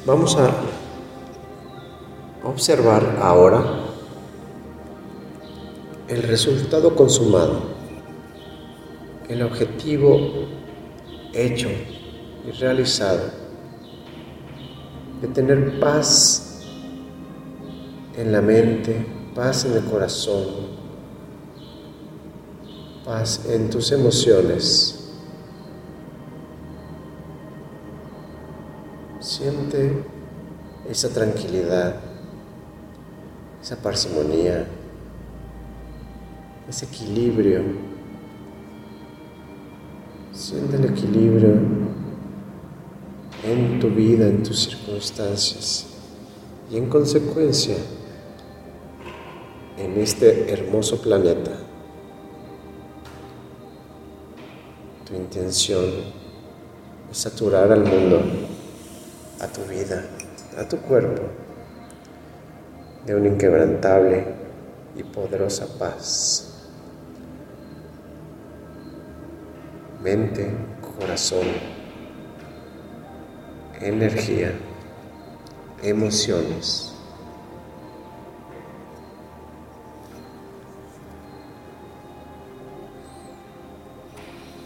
Vamos 0.06 0.38
a 0.38 0.50
observar 2.44 3.18
ahora 3.22 3.87
el 6.08 6.24
resultado 6.24 6.96
consumado, 6.96 7.64
el 9.28 9.42
objetivo 9.42 10.48
hecho 11.34 11.68
y 12.48 12.52
realizado 12.52 13.26
de 15.22 15.28
tener 15.28 15.80
paz 15.80 16.62
en 18.16 18.32
la 18.32 18.42
mente, 18.42 19.06
paz 19.36 19.66
en 19.66 19.74
el 19.74 19.84
corazón, 19.84 20.46
paz 23.04 23.46
en 23.50 23.70
tus 23.70 23.92
emociones. 23.92 25.12
Siente 29.20 30.04
esa 30.90 31.10
tranquilidad, 31.10 31.98
esa 33.62 33.76
parsimonía, 33.76 34.68
ese 36.68 36.86
equilibrio. 36.86 37.62
Siente 40.34 40.76
el 40.76 40.86
equilibrio 40.86 41.56
en 43.44 43.80
tu 43.80 43.90
vida, 43.90 44.28
en 44.28 44.44
tus 44.44 44.66
circunstancias 44.66 45.88
y 46.70 46.78
en 46.78 46.90
consecuencia 46.90 47.76
en 49.78 49.98
este 49.98 50.52
hermoso 50.52 51.02
planeta. 51.02 51.52
Tu 55.08 55.16
intención 55.16 55.86
es 57.10 57.18
saturar 57.18 57.72
al 57.72 57.86
mundo, 57.86 58.22
a 59.40 59.48
tu 59.48 59.62
vida, 59.64 60.04
a 60.58 60.68
tu 60.68 60.78
cuerpo, 60.78 61.24
de 63.06 63.16
una 63.16 63.30
inquebrantable 63.30 64.26
y 64.98 65.04
poderosa 65.04 65.68
paz. 65.78 66.57
Mente, 70.08 70.48
corazón, 70.98 71.48
energía, 73.82 74.54
emociones. 75.84 76.94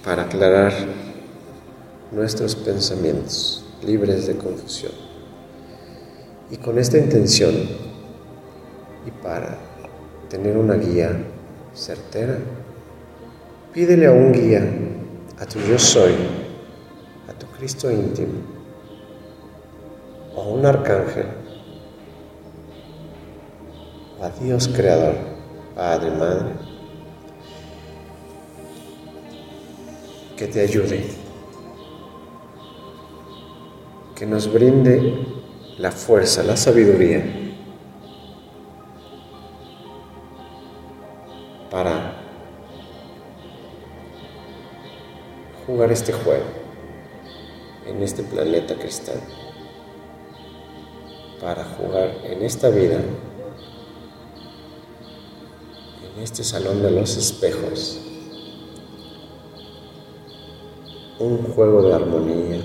Para 0.06 0.25
aclarar 0.25 0.73
nuestros 2.12 2.56
pensamientos 2.56 3.65
libres 3.84 4.27
de 4.27 4.38
confusión. 4.38 4.91
Y 6.51 6.58
con 6.58 6.77
esta 6.77 6.99
intención 6.99 7.56
y 9.08 9.12
para 9.23 9.58
tener 10.30 10.56
una 10.56 10.75
guía 10.75 11.17
certera, 11.73 12.38
pídele 13.73 14.06
a 14.06 14.12
un 14.12 14.34
guía, 14.34 14.90
a 15.41 15.45
tu 15.47 15.60
yo 15.60 15.80
soy, 15.80 16.13
a 17.27 17.34
tu 17.34 17.47
Cristo 17.58 17.89
íntimo, 17.89 18.41
o 20.36 20.41
a 20.43 20.47
un 20.49 20.63
arcángel, 20.63 21.25
o 24.19 24.23
a 24.23 24.30
Dios 24.30 24.67
creador, 24.67 25.15
Padre, 25.73 26.12
Madre, 26.12 26.54
que 30.38 30.45
te 30.45 30.62
ayude, 30.62 31.08
que 34.15 34.27
nos 34.27 34.54
brinde 34.54 35.25
la 35.80 35.91
fuerza, 35.91 36.43
la 36.43 36.56
sabiduría 36.56 37.40
jugar 45.81 45.93
este 45.93 46.13
juego 46.13 46.43
en 47.87 48.03
este 48.03 48.21
planeta 48.21 48.75
cristal, 48.75 49.19
para 51.41 51.63
jugar 51.63 52.17
en 52.23 52.43
esta 52.43 52.69
vida, 52.69 52.99
en 56.03 56.21
este 56.21 56.43
salón 56.43 56.83
de 56.83 56.91
los 56.91 57.17
espejos, 57.17 57.99
un 61.17 61.51
juego 61.51 61.81
de 61.81 61.93
armonía, 61.95 62.61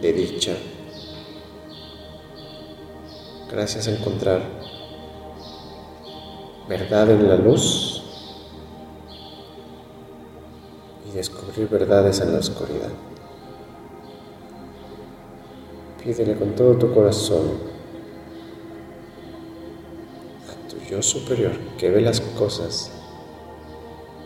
de 0.00 0.12
dicha. 0.12 0.54
Gracias 3.50 3.88
a 3.88 3.90
encontrar 3.90 4.42
verdad 6.68 7.10
en 7.10 7.28
la 7.28 7.34
luz 7.34 7.91
descubrir 11.52 11.68
verdades 11.68 12.20
en 12.20 12.32
la 12.32 12.38
oscuridad. 12.38 12.88
Pídele 16.02 16.36
con 16.36 16.54
todo 16.54 16.76
tu 16.76 16.92
corazón 16.94 17.58
a 20.48 20.68
tu 20.68 20.78
yo 20.90 21.02
superior 21.02 21.52
que 21.78 21.90
ve 21.90 22.00
las 22.00 22.20
cosas 22.20 22.90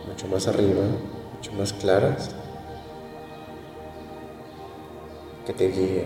mucho 0.07 0.27
más 0.27 0.47
arriba, 0.47 0.83
mucho 1.35 1.51
más 1.53 1.73
claras 1.73 2.31
que 5.45 5.53
te 5.53 5.69
guíe, 5.69 6.05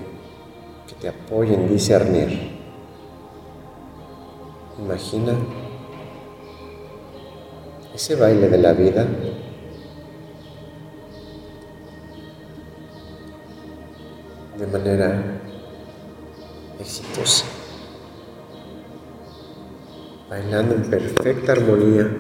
que 0.88 0.96
te 1.00 1.08
apoye 1.08 1.54
en 1.54 1.70
discernir. 1.70 2.60
Imagina 4.80 5.34
ese 7.94 8.16
baile 8.16 8.50
de 8.50 8.58
la 8.58 8.74
vida 8.74 9.08
de 14.62 14.68
manera 14.68 15.42
exitosa, 16.80 17.46
bailando 20.30 20.76
en 20.76 20.84
perfecta 20.84 21.54
armonía 21.54 22.16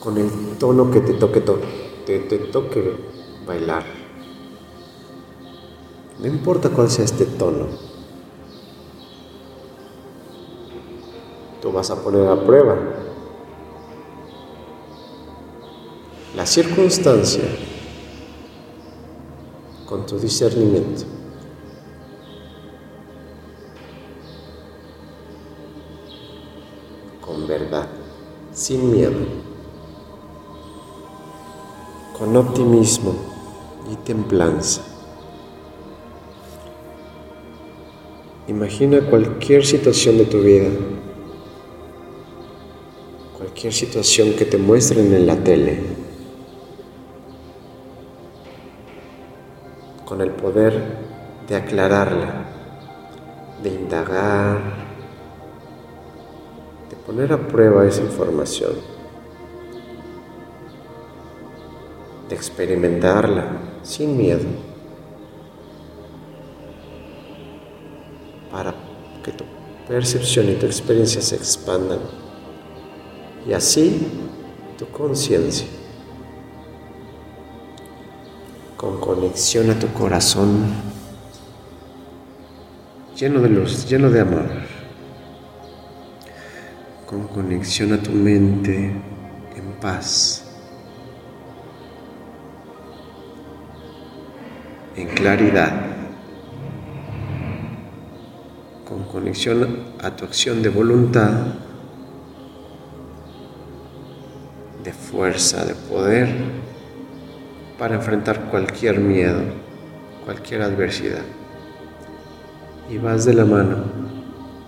con 0.00 0.18
el 0.18 0.28
tono 0.58 0.90
que 0.90 1.00
te 1.00 1.14
toque, 1.14 1.40
te, 2.04 2.18
te 2.18 2.38
toque 2.38 2.96
bailar. 3.46 3.84
No 6.18 6.26
importa 6.26 6.68
cuál 6.70 6.90
sea 6.90 7.04
este 7.04 7.26
tono. 7.26 7.68
Tú 11.62 11.70
vas 11.70 11.90
a 11.92 12.02
poner 12.02 12.26
a 12.26 12.44
prueba 12.44 12.76
la 16.34 16.44
circunstancia 16.44 17.44
tu 20.08 20.18
discernimiento. 20.18 21.04
Con 27.20 27.46
verdad, 27.46 27.86
sin 28.52 28.90
miedo, 28.90 29.18
con 32.18 32.34
optimismo 32.36 33.14
y 33.92 33.96
templanza. 33.96 34.80
Imagina 38.48 39.02
cualquier 39.10 39.66
situación 39.66 40.16
de 40.16 40.24
tu 40.24 40.40
vida, 40.40 40.70
cualquier 43.36 43.74
situación 43.74 44.32
que 44.32 44.46
te 44.46 44.56
muestren 44.56 45.12
en 45.12 45.26
la 45.26 45.36
tele, 45.36 45.97
poder 50.48 50.72
de 51.46 51.56
aclararla, 51.56 52.44
de 53.62 53.68
indagar, 53.68 54.58
de 56.88 56.96
poner 56.96 57.32
a 57.34 57.36
prueba 57.36 57.84
esa 57.84 58.00
información, 58.00 58.72
de 62.28 62.34
experimentarla 62.34 63.44
sin 63.82 64.16
miedo. 64.16 64.68
para 68.50 68.74
que 69.22 69.30
tu 69.30 69.44
percepción 69.86 70.48
y 70.48 70.54
tu 70.54 70.64
experiencia 70.64 71.20
se 71.20 71.36
expandan 71.36 71.98
y 73.46 73.52
así 73.52 74.08
tu 74.78 74.86
conciencia. 74.86 75.66
Con 78.78 79.00
conexión 79.00 79.68
a 79.70 79.74
tu 79.76 79.88
corazón, 79.88 80.66
lleno 83.16 83.40
de 83.40 83.48
luz, 83.48 83.88
lleno 83.88 84.08
de 84.08 84.20
amor, 84.20 84.46
con 87.04 87.26
conexión 87.26 87.92
a 87.92 88.00
tu 88.00 88.12
mente 88.12 88.76
en 88.76 89.72
paz, 89.80 90.44
en 94.94 95.08
claridad, 95.08 95.72
con 98.88 99.02
conexión 99.08 99.86
a 100.00 100.14
tu 100.14 100.24
acción 100.24 100.62
de 100.62 100.68
voluntad, 100.68 101.32
de 104.84 104.92
fuerza, 104.92 105.64
de 105.64 105.74
poder 105.74 106.67
para 107.78 107.94
enfrentar 107.94 108.50
cualquier 108.50 108.98
miedo, 108.98 109.40
cualquier 110.24 110.62
adversidad. 110.62 111.22
Y 112.90 112.98
vas 112.98 113.24
de 113.24 113.34
la 113.34 113.44
mano 113.44 113.84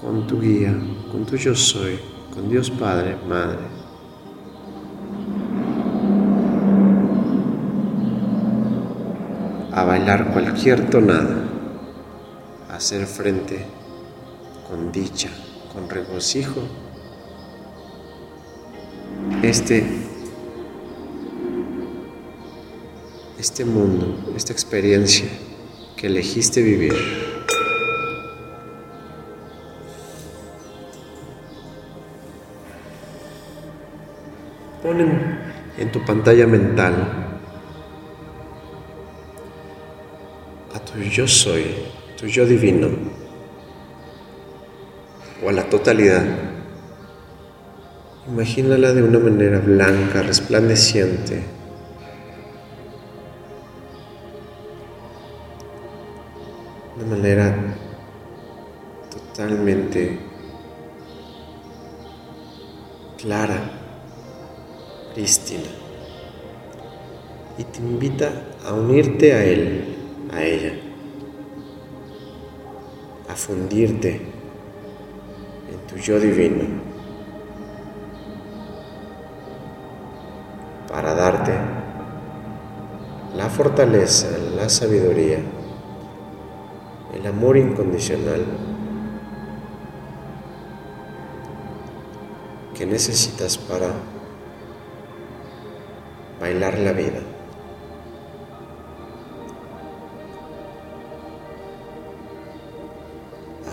con 0.01 0.27
tu 0.27 0.41
guía, 0.41 0.73
con 1.11 1.27
tu 1.27 1.37
yo 1.37 1.55
soy, 1.55 1.99
con 2.33 2.49
Dios 2.49 2.71
Padre, 2.71 3.17
Madre. 3.29 3.59
A 9.73 9.85
bailar 9.85 10.33
cualquier 10.33 10.89
tonada, 10.89 11.37
a 12.71 12.77
hacer 12.77 13.07
frente 13.07 13.67
con 14.69 14.93
dicha, 14.93 15.31
con 15.73 15.89
regocijo. 15.89 16.61
Este 19.43 20.10
este 23.41 23.65
mundo, 23.65 24.35
esta 24.37 24.53
experiencia 24.53 25.27
que 25.97 26.09
elegiste 26.09 26.61
vivir. 26.61 26.95
Ponen 34.83 35.41
en 35.79 35.91
tu 35.91 36.05
pantalla 36.05 36.47
mental 36.47 36.95
a 40.75 40.79
tu 40.81 40.99
yo 41.01 41.27
soy, 41.27 41.65
tu 42.19 42.27
yo 42.27 42.45
divino, 42.45 42.89
o 45.43 45.49
a 45.49 45.53
la 45.53 45.65
totalidad. 45.65 46.25
Imagínala 48.29 48.93
de 48.93 49.03
una 49.03 49.19
manera 49.19 49.61
blanca, 49.61 50.21
resplandeciente 50.21 51.60
manera 57.11 57.53
totalmente 59.11 60.17
clara, 63.21 63.61
prístina, 65.13 65.71
y 67.59 67.65
te 67.65 67.81
invita 67.81 68.31
a 68.65 68.75
unirte 68.75 69.33
a 69.35 69.45
Él, 69.45 69.97
a 70.33 70.41
ella, 70.41 70.73
a 73.29 73.35
fundirte 73.35 74.21
en 75.73 75.87
tu 75.89 75.97
yo 75.97 76.21
divino, 76.21 76.65
para 80.87 81.15
darte 81.15 81.53
la 83.37 83.49
fortaleza, 83.49 84.29
la 84.57 84.69
sabiduría, 84.69 85.41
el 87.21 87.27
amor 87.27 87.59
incondicional 87.59 88.43
que 92.75 92.87
necesitas 92.87 93.59
para 93.59 93.93
bailar 96.41 96.79
la 96.79 96.93
vida. 96.93 97.21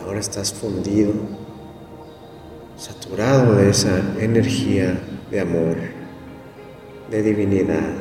Ahora 0.04 0.20
estás 0.20 0.54
fundido, 0.54 1.14
saturado 2.76 3.56
de 3.56 3.70
esa 3.70 3.98
energía 4.20 5.00
de 5.32 5.40
amor, 5.40 5.78
de 7.10 7.24
divinidad. 7.24 7.94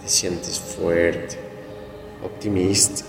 Te 0.00 0.08
sientes 0.08 0.60
fuerte, 0.60 1.47
optimista. 2.22 3.04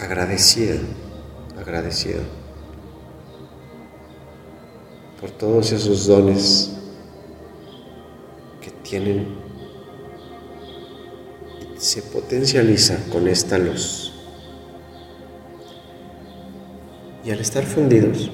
Agradecido, 0.00 0.80
agradecido 1.58 2.22
por 5.20 5.30
todos 5.30 5.72
esos 5.72 6.06
dones 6.06 6.72
que 8.60 8.70
tienen 8.70 9.44
se 11.78 12.00
potencializa 12.00 12.96
con 13.10 13.28
esta 13.28 13.58
luz. 13.58 14.12
Y 17.24 17.30
al 17.30 17.40
estar 17.40 17.64
fundidos, 17.64 18.30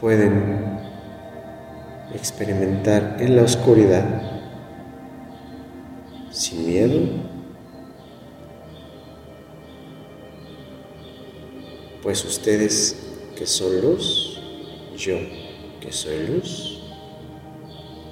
pueden 0.00 0.75
experimentar 2.14 3.16
en 3.20 3.36
la 3.36 3.42
oscuridad 3.42 4.04
sin 6.30 6.66
miedo, 6.66 7.00
pues 12.02 12.24
ustedes 12.24 12.96
que 13.36 13.46
son 13.46 13.80
luz, 13.80 14.38
yo 14.96 15.16
que 15.80 15.92
soy 15.92 16.26
luz, 16.26 16.82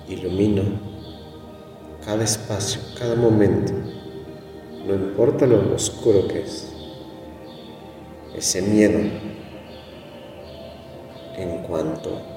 ilumino 0.09 0.63
cada 2.05 2.25
espacio, 2.25 2.81
cada 2.99 3.15
momento, 3.15 3.73
no 4.87 4.95
importa 4.95 5.47
lo 5.47 5.75
oscuro 5.75 6.27
que 6.29 6.41
es, 6.41 6.73
ese 8.35 8.63
miedo 8.63 8.99
en 11.37 11.63
cuanto 11.63 12.34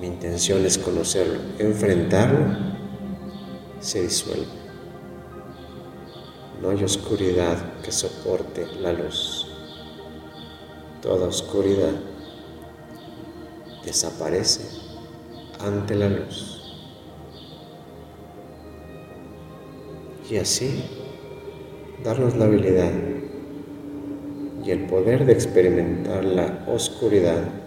mi 0.00 0.08
intención 0.08 0.64
es 0.66 0.78
conocerlo, 0.78 1.40
enfrentarlo, 1.58 2.56
se 3.80 4.02
disuelve. 4.02 4.46
No 6.60 6.70
hay 6.70 6.82
oscuridad 6.82 7.80
que 7.82 7.92
soporte 7.92 8.66
la 8.80 8.92
luz. 8.92 9.46
Toda 11.02 11.28
oscuridad 11.28 11.92
desaparece 13.84 14.62
ante 15.60 15.94
la 15.94 16.08
luz. 16.08 16.62
Y 20.30 20.36
así 20.36 20.82
darnos 22.02 22.34
la 22.36 22.46
habilidad 22.46 22.92
y 24.64 24.70
el 24.70 24.86
poder 24.86 25.26
de 25.26 25.32
experimentar 25.32 26.24
la 26.24 26.64
oscuridad 26.66 27.63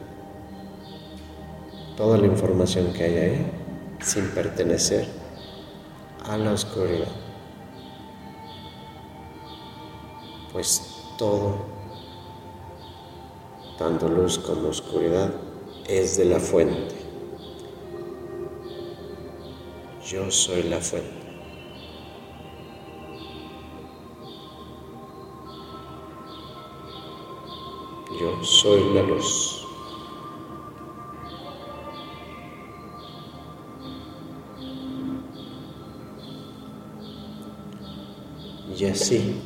toda 1.97 2.19
la 2.19 2.27
información 2.27 2.93
que 2.93 3.03
hay 3.03 3.17
ahí 3.17 3.51
sin 3.99 4.29
pertenecer 4.29 5.07
a 6.23 6.37
la 6.37 6.53
oscuridad. 6.53 7.07
Pues 10.53 10.95
todo, 11.17 11.65
tanto 13.79 14.07
luz 14.07 14.37
como 14.37 14.69
oscuridad, 14.69 15.33
es 15.87 16.17
de 16.17 16.25
la 16.25 16.39
fuente. 16.39 16.95
Yo 20.07 20.29
soy 20.29 20.63
la 20.63 20.79
fuente. 20.79 21.17
Yo 28.19 28.43
soy 28.43 28.93
la 28.93 29.01
luz. 29.01 29.56
Y 38.79 38.85
así, 38.85 39.41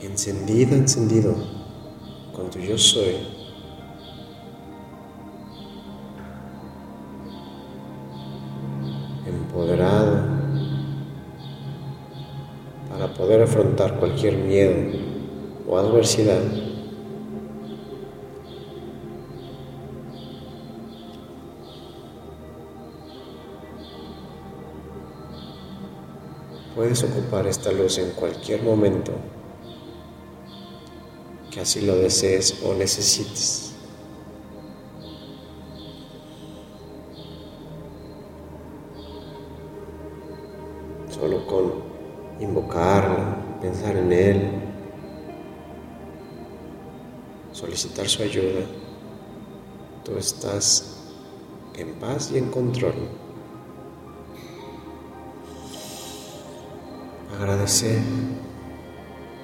encendido, 0.00 0.74
encendido, 0.74 1.34
cuando 2.32 2.58
yo 2.58 2.78
soy, 2.78 3.16
empoderado 9.26 10.22
para 12.88 13.12
poder 13.12 13.42
afrontar 13.42 13.98
cualquier 13.98 14.38
miedo 14.38 14.74
o 15.68 15.76
adversidad, 15.76 16.40
Puedes 26.74 27.04
ocupar 27.04 27.46
esta 27.46 27.70
luz 27.70 27.98
en 27.98 28.10
cualquier 28.10 28.62
momento 28.62 29.12
que 31.52 31.60
así 31.60 31.82
lo 31.82 31.94
desees 31.94 32.60
o 32.64 32.74
necesites. 32.74 33.74
Solo 41.10 41.46
con 41.46 41.74
invocarlo, 42.40 43.18
pensar 43.60 43.96
en 43.96 44.12
Él, 44.12 44.50
solicitar 47.52 48.08
su 48.08 48.24
ayuda, 48.24 48.66
tú 50.02 50.16
estás 50.16 51.04
en 51.76 51.94
paz 52.00 52.32
y 52.34 52.38
en 52.38 52.50
control. 52.50 53.23
Agradecer 57.44 57.98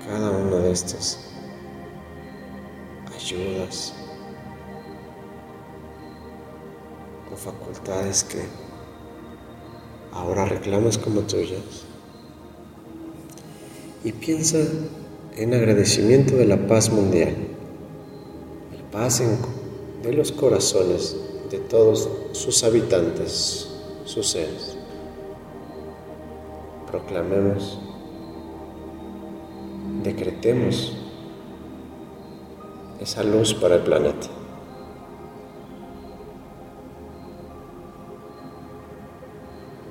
cada 0.06 0.30
una 0.30 0.56
de 0.56 0.72
estas 0.72 1.18
ayudas 3.14 3.92
o 7.30 7.36
facultades 7.36 8.24
que 8.24 8.38
ahora 10.14 10.46
reclamas 10.46 10.96
como 10.96 11.20
tuyas. 11.20 11.84
Y 14.02 14.12
piensa 14.12 14.60
en 15.36 15.52
agradecimiento 15.52 16.36
de 16.36 16.46
la 16.46 16.66
paz 16.66 16.90
mundial, 16.90 17.36
la 18.78 18.90
paz 18.90 19.22
de 20.02 20.12
los 20.14 20.32
corazones 20.32 21.18
de 21.50 21.58
todos 21.58 22.08
sus 22.32 22.64
habitantes, 22.64 23.68
sus 24.06 24.26
seres. 24.26 24.78
Proclamemos, 26.90 27.89
decretemos 30.12 30.92
esa 33.00 33.22
luz 33.22 33.54
para 33.54 33.76
el 33.76 33.82
planeta. 33.82 34.26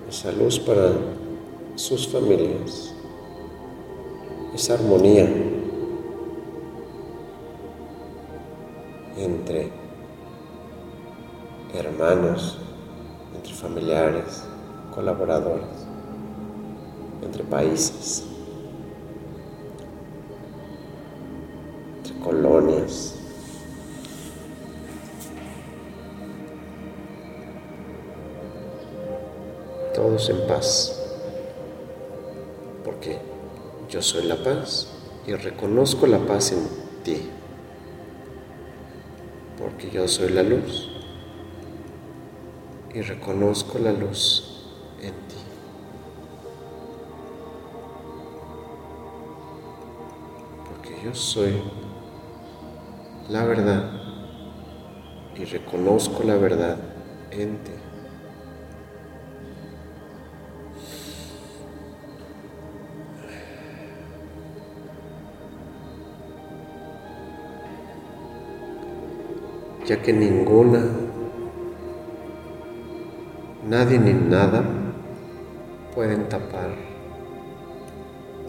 Esa 0.09 0.32
luz 0.32 0.59
para 0.59 0.91
sus 1.76 2.07
familias. 2.07 2.93
Esa 4.53 4.74
armonía 4.74 5.26
entre 9.17 9.72
hermanos, 11.74 12.57
entre 13.36 13.53
familiares, 13.53 14.43
colaboradores, 14.93 15.88
entre 17.22 17.43
países. 17.43 18.26
En 30.28 30.45
paz, 30.47 30.99
porque 32.84 33.17
yo 33.89 34.01
soy 34.01 34.26
la 34.26 34.36
paz 34.36 34.88
y 35.26 35.34
reconozco 35.34 36.05
la 36.05 36.20
paz 36.20 36.51
en 36.51 36.67
ti, 37.03 37.22
porque 39.57 39.89
yo 39.89 40.07
soy 40.07 40.30
la 40.30 40.43
luz 40.43 40.89
y 42.93 43.01
reconozco 43.01 43.80
la 43.80 43.93
luz 43.93 44.67
en 45.01 45.13
ti. 45.13 45.38
Porque 50.65 51.01
yo 51.03 51.15
soy 51.15 51.59
la 53.30 53.45
verdad 53.45 53.89
y 55.36 55.45
reconozco 55.45 56.24
la 56.24 56.36
verdad 56.36 56.78
en 57.32 57.57
ti. 57.63 57.72
Ya 69.90 69.98
que 70.04 70.14
ninguna, 70.14 70.86
nadie 73.68 73.98
ni 73.98 74.14
nada 74.14 74.64
pueden 75.96 76.30
tapar 76.30 76.70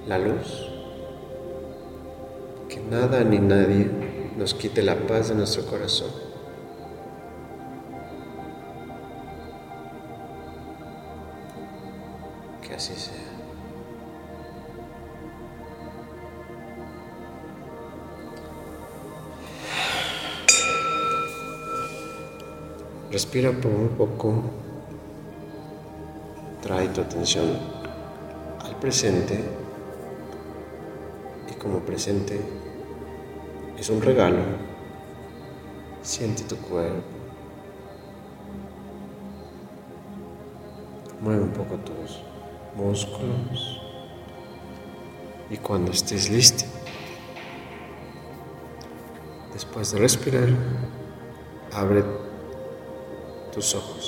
la 0.07 0.19
luz, 0.19 0.69
que 2.69 2.79
nada 2.91 3.25
ni 3.25 3.39
nadie 3.39 3.89
nos 4.37 4.53
quite 4.53 4.83
la 4.83 4.97
paz 4.97 5.31
de 5.31 5.37
nuestro 5.37 5.65
corazón. 5.65 6.30
Respira 23.21 23.53
por 23.53 23.71
un 23.71 23.89
poco. 23.99 24.33
Trae 26.63 26.89
tu 26.89 27.03
atención 27.03 27.49
al 28.61 28.77
presente 28.77 29.45
y 31.51 31.55
como 31.57 31.81
presente 31.81 32.41
es 33.79 33.91
un 33.91 34.01
regalo. 34.01 34.39
Siente 36.01 36.45
tu 36.45 36.57
cuerpo. 36.57 37.03
Mueve 41.21 41.43
un 41.43 41.51
poco 41.51 41.77
tus 41.77 42.23
músculos. 42.75 43.83
Y 45.51 45.59
cuando 45.59 45.93
estés 45.93 46.31
listo, 46.31 46.65
después 49.53 49.93
de 49.93 49.99
respirar, 49.99 50.49
abre 51.75 52.20
tus 53.51 53.75
ojos. 53.75 54.00